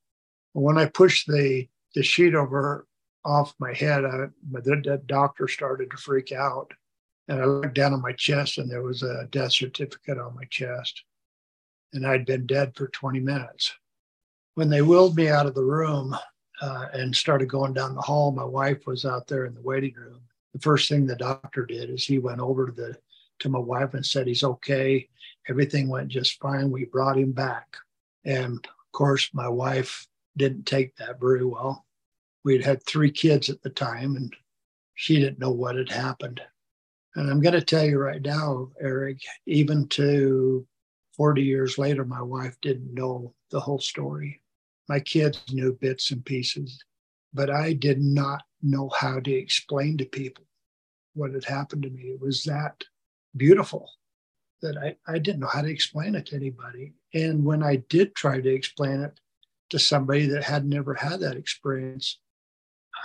[0.52, 2.86] When I pushed the the sheet over
[3.24, 6.72] off my head, I, the, the doctor started to freak out
[7.28, 10.44] and I looked down on my chest and there was a death certificate on my
[10.48, 11.02] chest.
[11.92, 13.74] And I'd been dead for 20 minutes.
[14.54, 16.16] When they wheeled me out of the room
[16.62, 19.94] uh, and started going down the hall, my wife was out there in the waiting
[19.94, 20.20] room.
[20.56, 22.96] The first thing the doctor did is he went over to the
[23.40, 25.06] to my wife and said he's okay.
[25.50, 26.70] Everything went just fine.
[26.70, 27.76] We brought him back.
[28.24, 31.84] And of course, my wife didn't take that very well.
[32.42, 34.34] We'd had three kids at the time and
[34.94, 36.40] she didn't know what had happened.
[37.16, 40.66] And I'm going to tell you right now, Eric, even to
[41.18, 44.40] 40 years later, my wife didn't know the whole story.
[44.88, 46.82] My kids knew bits and pieces,
[47.36, 50.44] but I did not know how to explain to people
[51.14, 52.04] what had happened to me.
[52.04, 52.82] It was that
[53.36, 53.90] beautiful
[54.62, 56.94] that I, I didn't know how to explain it to anybody.
[57.12, 59.20] And when I did try to explain it
[59.70, 62.18] to somebody that had never had that experience,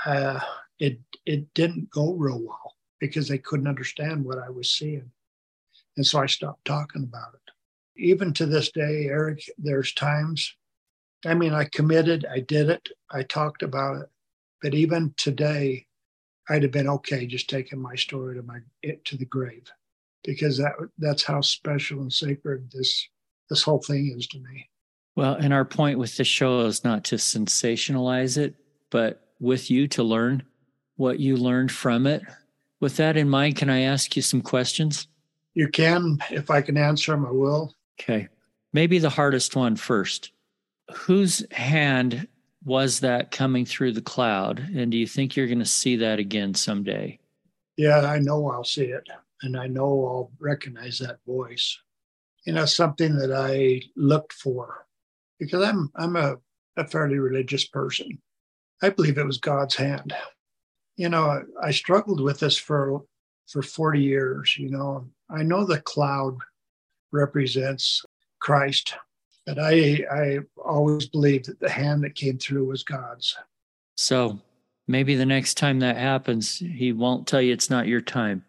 [0.05, 0.39] uh,
[0.79, 5.11] it it didn't go real well because they couldn't understand what I was seeing.
[5.97, 8.01] And so I stopped talking about it.
[8.01, 10.55] Even to this day, Eric, there's times,
[11.25, 14.09] I mean, I committed, I did it, I talked about it.
[14.61, 15.85] But even today,
[16.49, 18.59] I'd have been okay just taking my story to my
[19.05, 19.71] to the grave
[20.23, 23.07] because that that's how special and sacred this
[23.49, 24.69] this whole thing is to me.
[25.15, 28.55] Well, and our point with this show is not to sensationalize it,
[28.89, 30.43] but with you to learn
[30.95, 32.21] what you learned from it
[32.81, 35.07] with that in mind, can I ask you some questions?
[35.53, 36.17] You can.
[36.31, 37.73] If I can answer them, I will.
[37.99, 38.27] Okay.
[38.73, 40.31] Maybe the hardest one first.
[40.91, 42.27] Whose hand
[42.63, 44.59] was that coming through the cloud?
[44.75, 47.19] And do you think you're going to see that again someday?
[47.77, 49.07] Yeah, I know I'll see it.
[49.41, 51.79] And I know I'll recognize that voice.
[52.45, 54.85] You know, something that I looked for
[55.39, 56.35] because I'm I'm a,
[56.77, 58.19] a fairly religious person.
[58.81, 60.13] I believe it was God's hand.
[60.95, 63.01] You know, I struggled with this for
[63.47, 64.55] for 40 years.
[64.57, 66.37] You know, I know the cloud
[67.11, 68.03] represents
[68.39, 68.95] Christ,
[69.45, 73.35] but I I always believed that the hand that came through was God's.
[73.95, 74.39] So
[74.87, 78.43] maybe the next time that happens, he won't tell you it's not your time.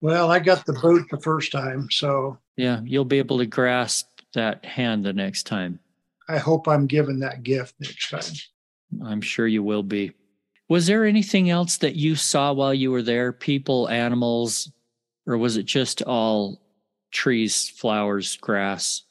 [0.00, 4.06] Well, I got the boot the first time, so yeah, you'll be able to grasp
[4.34, 5.78] that hand the next time.
[6.28, 9.06] I hope I'm given that gift next time.
[9.06, 10.12] I'm sure you will be.
[10.68, 13.32] Was there anything else that you saw while you were there?
[13.32, 14.72] People, animals,
[15.26, 16.60] or was it just all
[17.12, 19.02] trees, flowers, grass?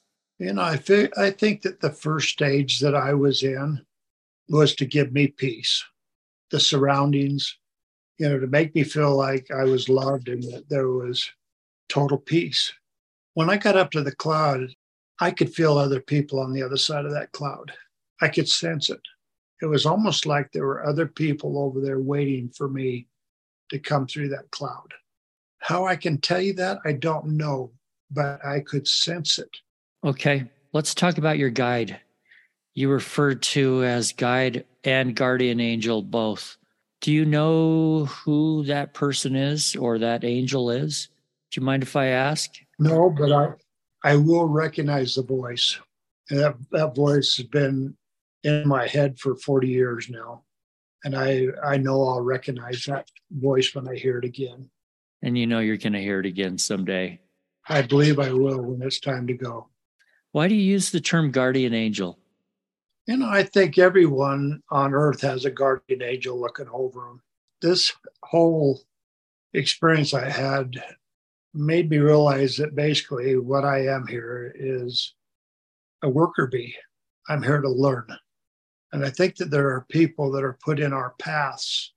[0.44, 3.86] You know, I, fi- I think that the first stage that I was in
[4.50, 5.82] was to give me peace,
[6.52, 7.58] the surroundings,
[8.18, 11.32] you know, to make me feel like I was loved and that there was
[11.88, 12.74] total peace.
[13.36, 14.68] When I got up to the cloud,
[15.22, 17.72] I could feel other people on the other side of that cloud.
[18.22, 19.02] I could sense it.
[19.62, 23.08] It was almost like there were other people over there waiting for me
[23.70, 24.94] to come through that cloud.
[25.60, 27.72] How I can tell you that, I don't know,
[28.12, 29.50] but I could sense it.
[30.04, 32.00] Okay, let's talk about your guide.
[32.74, 36.58] You referred to as guide and guardian angel both.
[37.02, 41.10] Do you know who that person is or that angel is?
[41.52, 42.52] Do you mind if I ask?
[42.80, 43.54] No, but I
[44.04, 45.80] I will recognize the voice.
[46.30, 47.96] And that, that voice has been
[48.44, 50.44] in my head for 40 years now.
[51.06, 54.70] And I, I know I'll recognize that voice when I hear it again.
[55.22, 57.22] And you know you're going to hear it again someday.
[57.68, 59.70] I believe I will when it's time to go.
[60.34, 62.18] Why do you use the term guardian angel?
[63.06, 67.22] You know, I think everyone on earth has a guardian angel looking over them.
[67.62, 68.82] This whole
[69.54, 70.84] experience I had
[71.54, 75.14] made me realize that basically what I am here is
[76.02, 76.76] a worker bee.
[77.30, 78.08] I'm here to learn.
[78.92, 81.94] And I think that there are people that are put in our paths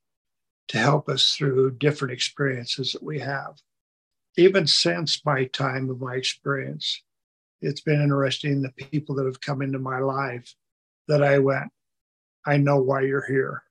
[0.69, 3.55] to help us through different experiences that we have.
[4.37, 7.03] Even since my time of my experience,
[7.61, 10.55] it's been interesting the people that have come into my life
[11.09, 11.71] that I went,
[12.45, 13.63] I know why you're here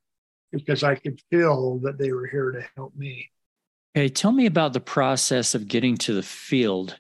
[0.52, 3.30] because I could feel that they were here to help me.
[3.94, 6.98] Hey, tell me about the process of getting to the field.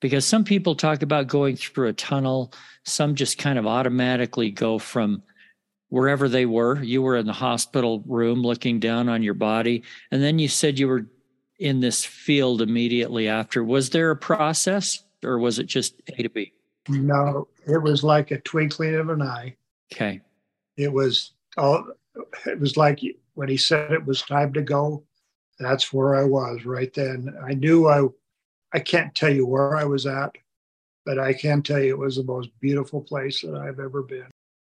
[0.00, 2.52] Because some people talk about going through a tunnel,
[2.84, 5.22] some just kind of automatically go from
[5.88, 6.82] wherever they were.
[6.82, 10.78] You were in the hospital room looking down on your body, and then you said
[10.78, 11.06] you were
[11.58, 13.62] in this field immediately after.
[13.64, 16.52] Was there a process or was it just A to B?
[16.88, 19.56] No, it was like a twinkling of an eye.
[19.92, 20.20] Okay.
[20.76, 21.84] It was all
[22.46, 23.00] it was like
[23.34, 25.02] when he said it was time to go,
[25.58, 27.34] that's where I was right then.
[27.44, 28.06] I knew I,
[28.72, 30.32] I can't tell you where I was at,
[31.04, 34.26] but I can tell you it was the most beautiful place that I've ever been.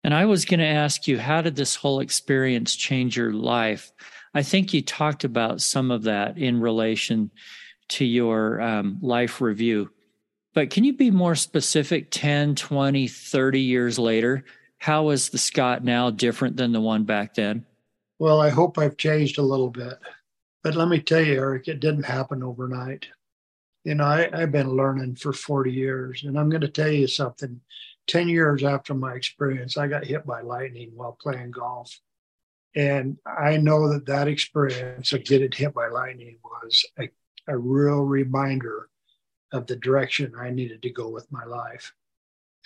[0.03, 3.91] And I was going to ask you, how did this whole experience change your life?
[4.33, 7.31] I think you talked about some of that in relation
[7.89, 9.89] to your um, life review.
[10.53, 14.45] But can you be more specific 10, 20, 30 years later?
[14.77, 17.65] How is the Scott now different than the one back then?
[18.19, 19.97] Well, I hope I've changed a little bit.
[20.63, 23.07] But let me tell you, Eric, it didn't happen overnight.
[23.83, 27.07] You know, I, I've been learning for 40 years, and I'm going to tell you
[27.07, 27.59] something.
[28.07, 31.99] 10 years after my experience, I got hit by lightning while playing golf.
[32.75, 37.09] And I know that that experience of getting hit by lightning was a,
[37.47, 38.89] a real reminder
[39.53, 41.93] of the direction I needed to go with my life.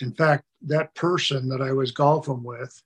[0.00, 2.82] In fact, that person that I was golfing with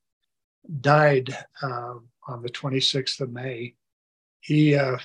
[0.81, 1.95] died uh,
[2.29, 3.75] on the 26th of May
[4.43, 4.99] he uh,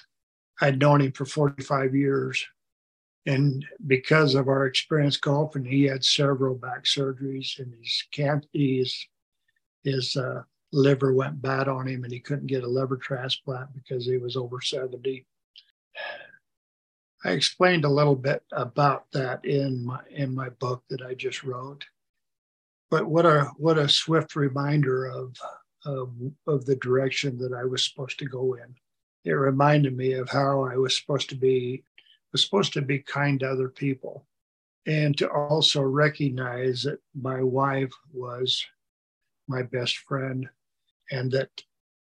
[0.59, 2.45] I'd known him for 45 years.
[3.25, 9.05] And because of our experience golfing, he had several back surgeries and his can't his
[9.83, 10.43] his uh,
[10.73, 14.35] liver went bad on him and he couldn't get a liver transplant because he was
[14.35, 15.25] over 70.
[17.25, 21.43] I explained a little bit about that in my in my book that I just
[21.43, 21.85] wrote.
[22.89, 25.35] But what a what a swift reminder of
[25.85, 26.13] of,
[26.47, 28.75] of the direction that I was supposed to go in
[29.27, 31.83] it reminded me of how I was supposed to be
[32.31, 34.25] was supposed to be kind to other people
[34.85, 38.65] and to also recognize that my wife was
[39.47, 40.47] my best friend
[41.11, 41.49] and that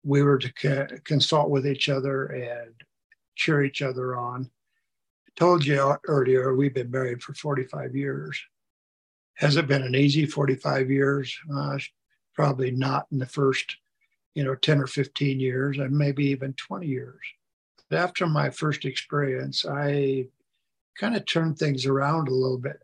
[0.03, 2.73] we were to co- consult with each other and
[3.35, 4.49] cheer each other on.
[5.35, 8.39] Told you earlier, we've been married for 45 years.
[9.35, 11.35] Has it been an easy 45 years?
[11.53, 11.77] Uh,
[12.33, 13.75] Probably not in the first,
[14.35, 17.19] you know, 10 or 15 years, and maybe even 20 years.
[17.89, 20.27] But after my first experience, I
[20.97, 22.81] kind of turned things around a little bit,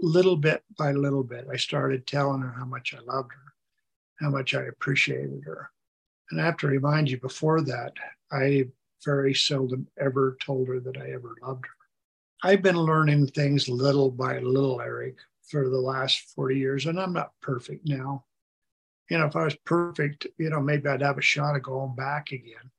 [0.00, 1.46] little bit by little bit.
[1.50, 3.54] I started telling her how much I loved her,
[4.20, 5.70] how much I appreciated her.
[6.30, 7.92] And I have to remind you before that,
[8.32, 8.66] I
[9.04, 12.48] very seldom ever told her that I ever loved her.
[12.48, 17.12] I've been learning things little by little, Eric, for the last 40 years, and I'm
[17.12, 18.24] not perfect now.
[19.10, 21.94] You know, if I was perfect, you know, maybe I'd have a shot of going
[21.94, 22.70] back again.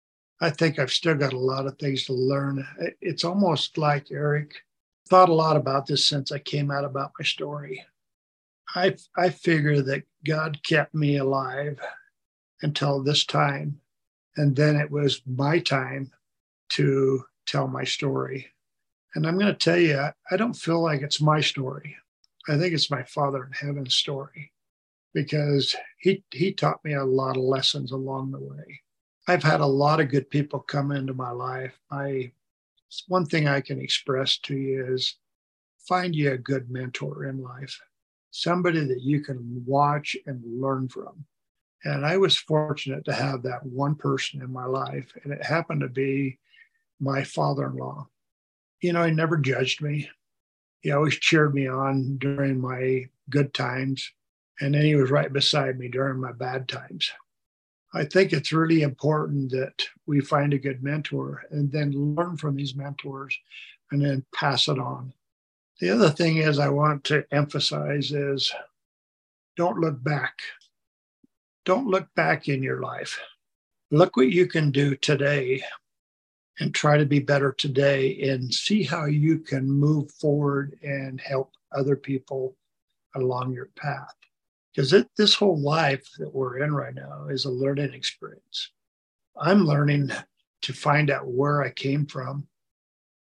[0.42, 2.66] I think I've still got a lot of things to learn.
[3.02, 4.54] It's almost like Eric
[5.08, 7.84] thought a lot about this since I came out about my story.
[8.76, 11.80] I I figure that God kept me alive
[12.62, 13.80] until this time,
[14.36, 16.12] and then it was my time
[16.70, 18.48] to tell my story.
[19.14, 20.00] And I'm going to tell you,
[20.32, 21.96] I don't feel like it's my story.
[22.48, 24.52] I think it's my Father in Heaven's story
[25.14, 28.82] because he, he taught me a lot of lessons along the way.
[29.28, 31.80] I've had a lot of good people come into my life.
[31.90, 32.32] I,
[33.08, 35.16] one thing I can express to you is
[35.88, 37.80] find you a good mentor in life,
[38.32, 41.26] somebody that you can watch and learn from.
[41.84, 45.82] And I was fortunate to have that one person in my life, and it happened
[45.82, 46.40] to be
[47.00, 48.08] my father in law.
[48.82, 50.10] You know, he never judged me.
[50.82, 54.12] He always cheered me on during my good times.
[54.62, 57.12] And then he was right beside me during my bad times.
[57.94, 62.56] I think it's really important that we find a good mentor and then learn from
[62.56, 63.38] these mentors
[63.92, 65.14] and then pass it on.
[65.80, 68.54] The other thing is I want to emphasize is
[69.58, 70.40] don't look back.
[71.64, 73.20] Don't look back in your life.
[73.92, 75.64] Look what you can do today
[76.60, 81.52] and try to be better today and see how you can move forward and help
[81.76, 82.56] other people
[83.16, 84.14] along your path.
[84.74, 88.72] Because this whole life that we're in right now is a learning experience.
[89.40, 90.12] I'm learning
[90.64, 92.48] to find out where I came from.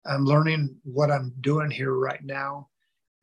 [0.04, 2.68] I'm learning what I'm doing here right now.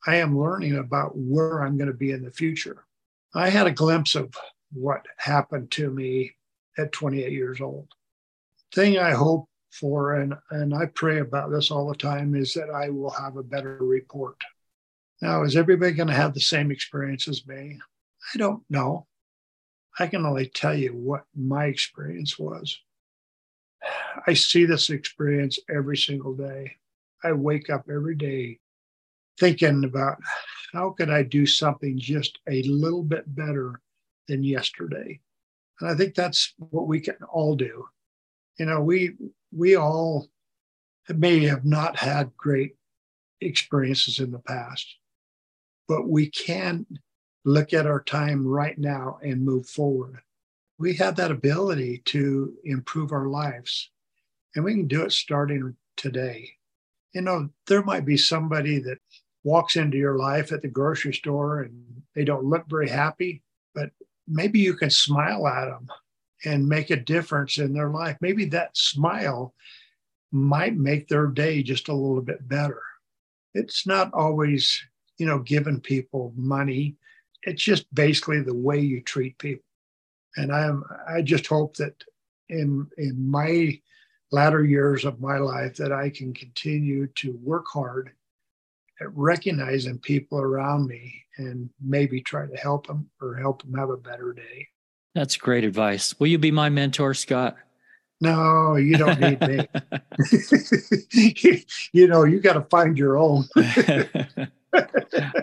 [0.06, 2.86] I am learning about where I'm going to be in the future.
[3.34, 4.34] I had a glimpse of
[4.72, 6.32] what happened to me
[6.78, 7.88] at 28 years old.
[8.74, 12.70] Thing I hope for, and, and I pray about this all the time, is that
[12.70, 14.42] I will have a better report.
[15.22, 17.80] Now, is everybody going to have the same experience as me?
[18.34, 19.08] I don't know.
[20.00, 22.80] I can only tell you what my experience was.
[24.26, 26.76] I see this experience every single day.
[27.24, 28.60] I wake up every day
[29.40, 30.18] thinking about
[30.74, 33.80] how could I do something just a little bit better
[34.28, 35.20] than yesterday.
[35.80, 37.88] And I think that's what we can all do.
[38.58, 39.14] You know, we
[39.52, 40.28] we all
[41.10, 42.76] may have not had great
[43.40, 44.98] experiences in the past,
[45.88, 46.86] but we can
[47.46, 50.20] look at our time right now and move forward.
[50.80, 53.90] We have that ability to improve our lives,
[54.56, 56.50] and we can do it starting today.
[57.14, 59.00] You know, there might be somebody that
[59.44, 63.42] walks into your life at the grocery store and they don't look very happy,
[63.74, 63.92] but
[64.28, 65.88] maybe you can smile at them
[66.46, 68.18] and make a difference in their life.
[68.22, 69.54] Maybe that smile
[70.32, 72.82] might make their day just a little bit better.
[73.54, 74.80] It's not always,
[75.18, 76.96] you know, giving people money.
[77.44, 79.64] It's just basically the way you treat people.
[80.36, 81.96] And I'm I just hope that
[82.50, 83.80] in in my
[84.32, 88.12] latter years of my life that I can continue to work hard
[89.00, 93.90] at recognizing people around me and maybe try to help them or help them have
[93.90, 94.68] a better day.
[95.16, 96.18] That's great advice.
[96.20, 97.56] Will you be my mentor, Scott?
[98.20, 99.68] No, you don't need me.
[101.94, 103.46] you know, you got to find your own.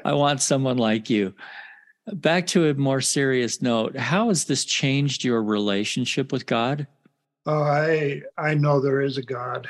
[0.04, 1.34] I want someone like you.
[2.12, 6.86] Back to a more serious note, how has this changed your relationship with God?
[7.46, 9.68] Oh, I I know there is a God.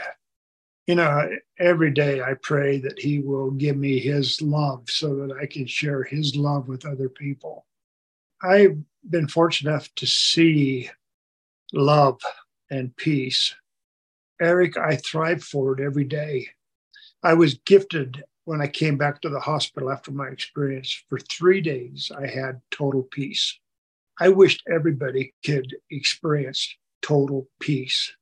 [0.87, 1.29] You know,
[1.59, 5.67] every day I pray that He will give me His love so that I can
[5.67, 7.67] share His love with other people.
[8.45, 8.77] I've
[9.09, 10.91] been fortunate enough to see
[11.73, 12.21] love
[12.71, 13.55] and peace.
[14.41, 16.49] Eric, I thrive for it every day.
[17.23, 21.03] I was gifted when I came back to the hospital after my experience.
[21.09, 23.59] For three days, I had total peace.
[24.21, 28.13] I wished everybody could experience total peace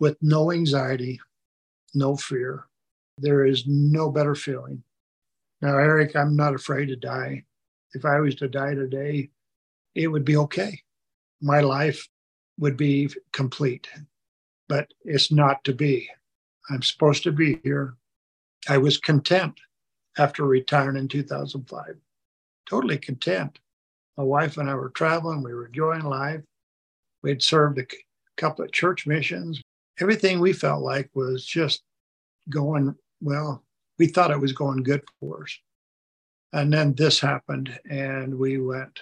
[0.00, 1.20] with no anxiety,
[1.94, 2.66] no fear.
[3.18, 4.82] There is no better feeling.
[5.62, 7.44] Now, Eric, I'm not afraid to die.
[7.94, 9.30] If I was to die today,
[9.94, 10.80] it would be okay.
[11.40, 12.08] My life
[12.58, 13.88] would be complete,
[14.68, 16.08] but it's not to be.
[16.70, 17.94] I'm supposed to be here.
[18.68, 19.60] I was content
[20.16, 21.96] after retiring in 2005,
[22.68, 23.58] totally content.
[24.16, 25.42] My wife and I were traveling.
[25.42, 26.42] We were enjoying life.
[27.22, 27.86] We'd served a
[28.36, 29.60] couple of church missions.
[30.00, 31.82] Everything we felt like was just
[32.48, 33.64] going well.
[33.98, 35.58] We thought it was going good for us.
[36.52, 39.00] And then this happened, and we went,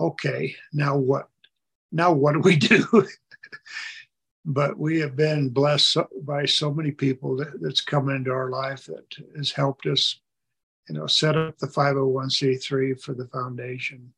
[0.00, 1.28] okay, now what?
[1.92, 2.86] Now what do we do?
[4.44, 8.86] but we have been blessed by so many people that, that's come into our life
[8.86, 9.04] that
[9.36, 10.20] has helped us,
[10.88, 14.12] you know, set up the 501c3 for the foundation,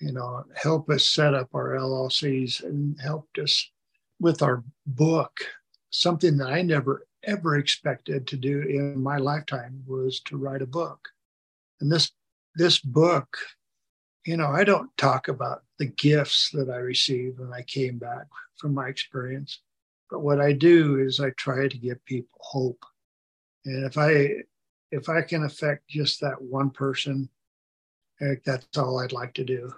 [0.00, 3.70] you know, help us set up our LLCs and helped us
[4.20, 5.40] with our book.
[5.90, 10.66] Something that I never ever expected to do in my lifetime was to write a
[10.66, 11.08] book.
[11.80, 12.12] And this
[12.54, 13.36] this book
[14.24, 18.26] you know, I don't talk about the gifts that I received when I came back
[18.56, 19.60] from my experience,
[20.10, 22.84] but what I do is I try to give people hope.
[23.64, 24.42] And if I
[24.90, 27.28] if I can affect just that one person,
[28.44, 29.72] that's all I'd like to do.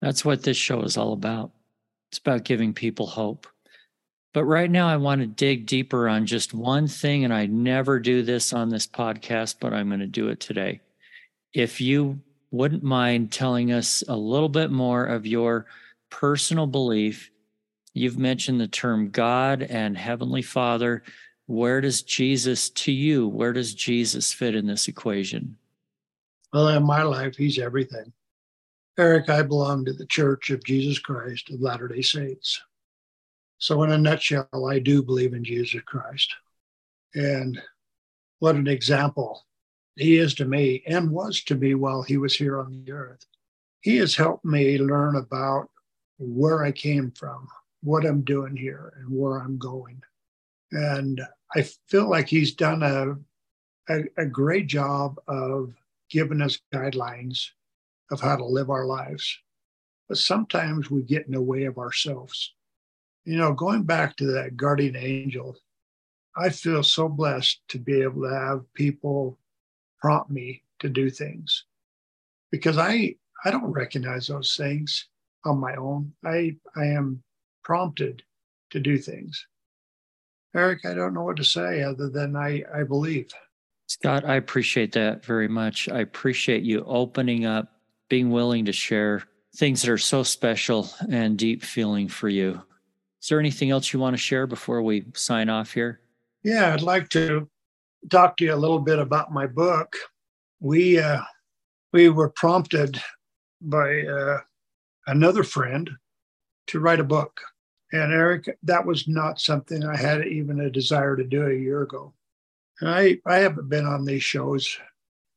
[0.00, 1.52] That's what this show is all about.
[2.10, 3.46] It's about giving people hope.
[4.32, 8.00] But right now, I want to dig deeper on just one thing, and I never
[8.00, 10.80] do this on this podcast, but I'm going to do it today.
[11.52, 12.20] If you
[12.54, 15.66] wouldn't mind telling us a little bit more of your
[16.08, 17.32] personal belief.
[17.94, 21.02] You've mentioned the term God and Heavenly Father.
[21.46, 25.56] Where does Jesus to you, where does Jesus fit in this equation?
[26.52, 28.12] Well, in my life, he's everything.
[28.96, 32.62] Eric, I belong to the Church of Jesus Christ of Latter day Saints.
[33.58, 36.32] So, in a nutshell, I do believe in Jesus Christ.
[37.16, 37.60] And
[38.38, 39.44] what an example
[39.96, 43.24] he is to me and was to me while he was here on the earth.
[43.80, 45.70] He has helped me learn about
[46.18, 47.48] where I came from,
[47.82, 50.02] what I'm doing here, and where I'm going.
[50.72, 51.20] And
[51.54, 53.14] I feel like he's done a,
[53.92, 55.74] a, a great job of
[56.10, 57.50] giving us guidelines
[58.10, 59.38] of how to live our lives.
[60.08, 62.52] But sometimes we get in the way of ourselves.
[63.24, 65.56] You know, going back to that guardian angel,
[66.36, 69.38] I feel so blessed to be able to have people
[70.04, 71.64] prompt me to do things
[72.52, 75.08] because I I don't recognize those things
[75.46, 76.12] on my own.
[76.22, 77.22] I I am
[77.62, 78.22] prompted
[78.72, 79.46] to do things.
[80.54, 83.30] Eric, I don't know what to say other than I I believe.
[83.86, 85.88] Scott, I appreciate that very much.
[85.88, 87.72] I appreciate you opening up,
[88.10, 89.22] being willing to share
[89.56, 92.60] things that are so special and deep feeling for you.
[93.22, 96.00] Is there anything else you want to share before we sign off here?
[96.42, 97.48] Yeah, I'd like to
[98.10, 99.94] talk to you a little bit about my book.
[100.60, 101.22] We uh,
[101.92, 103.00] we were prompted
[103.60, 104.40] by uh,
[105.06, 105.90] another friend
[106.68, 107.40] to write a book,
[107.92, 111.82] and Eric, that was not something I had even a desire to do a year
[111.82, 112.12] ago.
[112.80, 114.78] And I I haven't been on these shows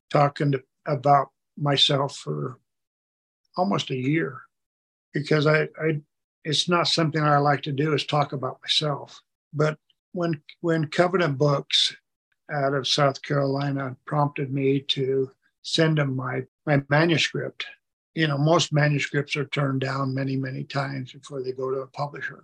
[0.09, 2.59] talking to, about myself for
[3.57, 4.41] almost a year
[5.13, 6.01] because I, I
[6.43, 9.21] it's not something I like to do is talk about myself.
[9.53, 9.77] But
[10.13, 11.95] when when Covenant Books
[12.51, 15.31] out of South Carolina prompted me to
[15.61, 17.65] send them my, my manuscript.
[18.15, 21.87] You know, most manuscripts are turned down many, many times before they go to a
[21.87, 22.43] publisher.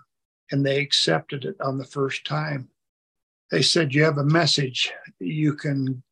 [0.52, 2.70] And they accepted it on the first time.
[3.50, 6.04] They said, You have a message you can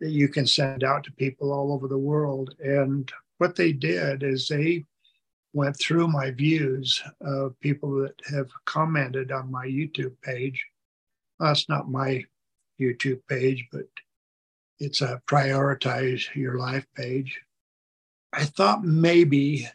[0.00, 2.54] you can send out to people all over the world.
[2.62, 4.84] And what they did is they
[5.52, 10.66] went through my views of people that have commented on my YouTube page.
[11.40, 12.24] That's not my
[12.80, 13.86] YouTube page, but
[14.78, 17.40] it's a prioritize your life page.
[18.32, 19.68] I thought maybe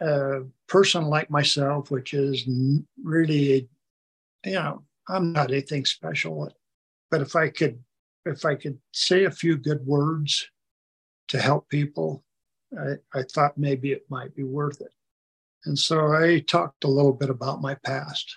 [0.00, 2.48] a person like myself, which is
[3.02, 3.68] really,
[4.44, 6.50] you know, I'm not anything special,
[7.10, 7.82] but if I could,
[8.24, 10.48] if I could say a few good words
[11.28, 12.24] to help people,
[12.78, 14.92] I, I thought maybe it might be worth it.
[15.64, 18.34] And so I talked a little bit about my past.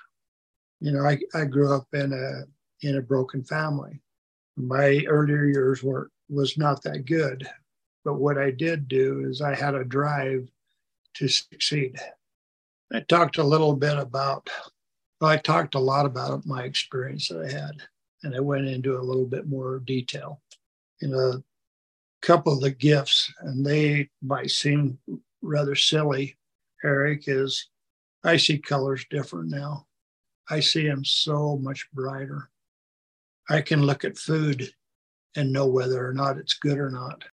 [0.80, 2.44] You know, I, I grew up in a
[2.82, 4.02] in a broken family.
[4.58, 7.48] My earlier years were was not that good,
[8.06, 10.50] but what I did do is I had a drive
[11.16, 12.00] to succeed.
[12.94, 14.50] I talked a little bit about,
[15.20, 17.82] well, I talked a lot about my experience that I had,
[18.24, 20.42] and I went into a little bit more detail.
[21.02, 21.44] Know, a
[22.22, 25.00] couple of the gifts, and they might seem
[25.42, 26.38] rather silly,
[26.84, 27.70] Eric, is
[28.24, 29.88] I see colors different now.
[30.50, 32.50] I see them so much brighter.
[33.52, 34.72] I can look at food
[35.36, 37.26] and know whether or not it's good or not.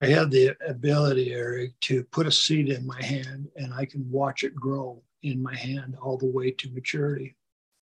[0.00, 4.10] I have the ability, Eric, to put a seed in my hand and I can
[4.10, 7.36] watch it grow in my hand all the way to maturity.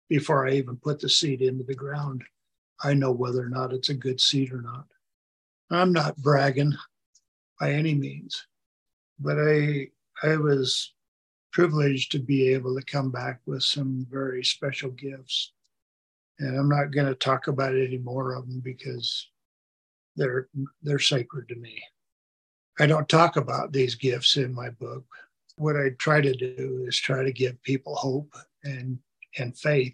[0.09, 2.23] Before I even put the seed into the ground,
[2.83, 4.85] I know whether or not it's a good seed or not.
[5.71, 6.75] I'm not bragging
[7.59, 8.45] by any means,
[9.19, 9.87] but I
[10.21, 10.93] I was
[11.51, 15.51] privileged to be able to come back with some very special gifts.
[16.39, 19.29] And I'm not going to talk about any more of them because
[20.15, 20.47] they're
[20.81, 21.81] they're sacred to me.
[22.79, 25.05] I don't talk about these gifts in my book.
[25.57, 28.33] What I try to do is try to give people hope
[28.63, 28.99] and
[29.37, 29.93] and faith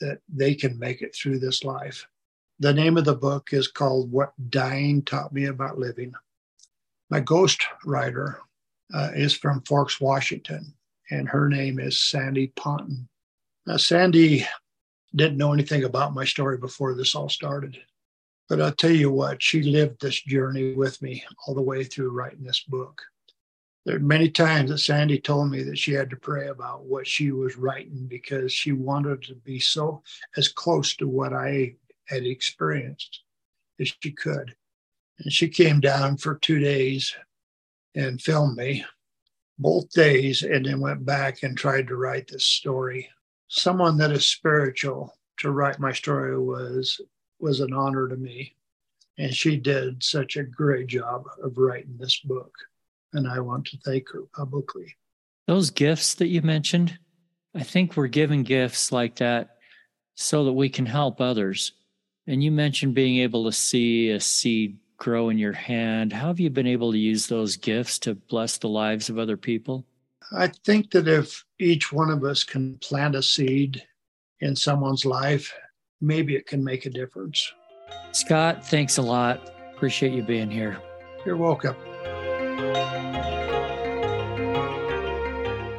[0.00, 2.06] that they can make it through this life.
[2.60, 6.12] The name of the book is called What Dying Taught Me About Living.
[7.10, 8.40] My ghost writer
[8.92, 10.74] uh, is from Forks, Washington,
[11.10, 13.08] and her name is Sandy Ponton.
[13.66, 14.46] Now, Sandy
[15.14, 17.78] didn't know anything about my story before this all started.
[18.48, 22.10] But I'll tell you what, she lived this journey with me all the way through
[22.10, 23.02] writing this book.
[23.84, 27.06] There are many times that Sandy told me that she had to pray about what
[27.06, 30.02] she was writing because she wanted to be so
[30.36, 33.22] as close to what I had experienced
[33.80, 34.54] as she could.
[35.18, 37.14] And she came down for two days
[37.94, 38.84] and filmed me
[39.58, 43.08] both days and then went back and tried to write this story.
[43.48, 47.00] Someone that is spiritual to write my story was
[47.40, 48.54] was an honor to me.
[49.18, 52.52] And she did such a great job of writing this book.
[53.12, 54.96] And I want to thank her publicly.
[55.46, 56.98] Those gifts that you mentioned,
[57.54, 59.56] I think we're given gifts like that
[60.14, 61.72] so that we can help others.
[62.26, 66.12] And you mentioned being able to see a seed grow in your hand.
[66.12, 69.36] How have you been able to use those gifts to bless the lives of other
[69.36, 69.86] people?
[70.32, 73.82] I think that if each one of us can plant a seed
[74.40, 75.52] in someone's life
[76.00, 77.52] maybe it can make a difference.
[78.12, 79.52] Scott, thanks a lot.
[79.74, 80.78] Appreciate you being here.
[81.24, 81.76] You're welcome.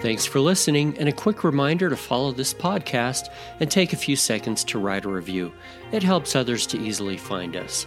[0.01, 3.27] Thanks for listening, and a quick reminder to follow this podcast
[3.59, 5.51] and take a few seconds to write a review.
[5.91, 7.85] It helps others to easily find us.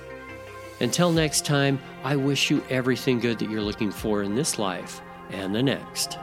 [0.80, 5.00] Until next time, I wish you everything good that you're looking for in this life
[5.30, 6.18] and the next.